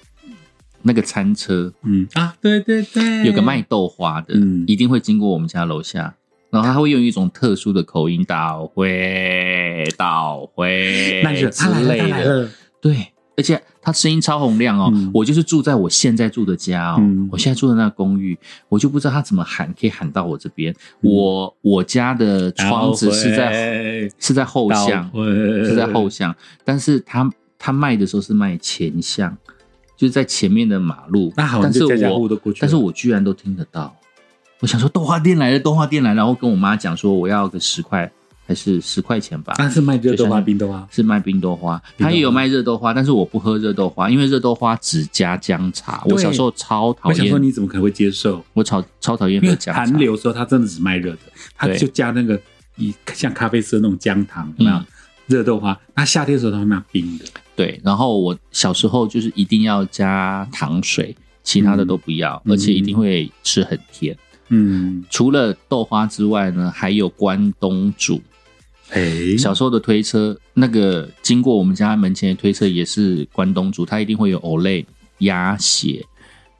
[0.83, 2.07] 那个餐车，嗯。
[2.13, 4.63] 啊，对对对，有个卖豆花的，嗯。
[4.67, 6.15] 一定会经过我们家楼下。
[6.51, 12.03] 然后他会用一种特殊的口音，倒回倒回，那是之他来了，类的。
[12.03, 13.07] 他来了，对，
[13.37, 14.91] 而且他声音超洪亮哦。
[14.93, 18.37] 嗯我就是住在我现在住的家哦，嗯我现在住的那个公寓，
[18.69, 20.75] 我就不知道他怎么喊，可以喊到我这边。
[21.01, 29.35] 我我家的窗子是在是在后巷，是是在后巷，但是他他卖的时候是卖前巷，
[29.95, 31.31] 就是在前面的马路。
[31.35, 33.95] 那好但是就家都过去但是我居然都听得到。
[34.59, 38.11] 我想说动画店来了，动画店来了，然后跟我妈讲说我要个十块
[38.51, 39.53] 还是十块钱吧。
[39.57, 46.03] 那是卖热豆花、冰豆花，是卖冰豆花，他也有卖热豆花，但是我不喝热豆花，因为热豆花只加姜茶。
[46.09, 48.43] 我小时候超讨厌我想说，你怎么可能会接受？
[48.51, 49.85] 我超超讨厌因为喝姜茶。
[49.85, 51.19] 寒流的时候，它真的只卖热的，
[51.55, 52.37] 它就加那个
[52.75, 54.85] 一像咖啡色那种姜糖，有没有嗯？
[55.27, 57.23] 热豆花，那夏天的时候它会卖冰的，
[57.55, 64.17] 对，然后我小时候就是一定要加糖水，其他的都不要，嗯而且一定会吃很甜。
[64.49, 68.21] 嗯，除了豆花之外呢，还有关东煮。
[68.91, 74.85] 哎，小时候的推车，那个经过我们家门前的推车也是关东煮，它一定会有藕类、
[75.19, 76.05] 鸭血，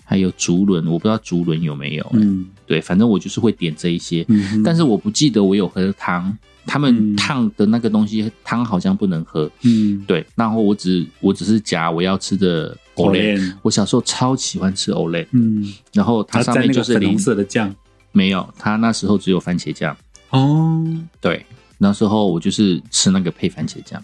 [0.03, 2.47] 还有竹轮，我不知道竹轮有没有、嗯。
[2.65, 17.73] 对，反正我就是会点这一些，嗯，但是我不记得我有喝汤，他们嗯烫的那个东西汤好像不能喝，嗯，对，然后我只我只是夹我要吃的藕类我小时候超喜欢吃藕类，嗯，然后它上面就是粉红色的酱。
[18.13, 19.95] 没有，它那时候只有番茄酱，
[20.31, 20.85] 哦，
[21.21, 21.45] 对，
[21.83, 23.99] 那时候我就是吃那个配番茄酱，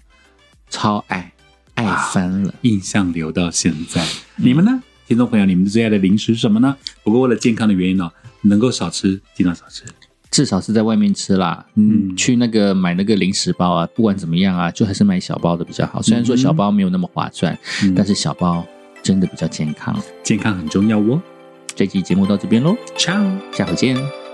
[0.67, 1.31] 超爱
[1.75, 2.51] 爱翻了。
[2.61, 4.03] 印象留到现在。
[4.35, 6.75] 你们呢，听众朋友，你们最爱的零食是什么呢？
[7.03, 8.11] 不过为了健康的原因哦，
[8.41, 9.83] 能够少吃尽量少吃。
[10.31, 16.01] 至少是在外面吃啦，嗯，嗯去那个买那个零食包啊，不管怎么样啊，就还是买小包的比较好。
[16.01, 18.65] 虽然说小包没有那么划算，嗯但是小包
[19.03, 19.95] 真的比较健康。
[20.23, 21.21] 健康很重要哦。
[21.75, 23.39] 这期节目到这边喽，Ciao。
[23.53, 24.26] 下回见。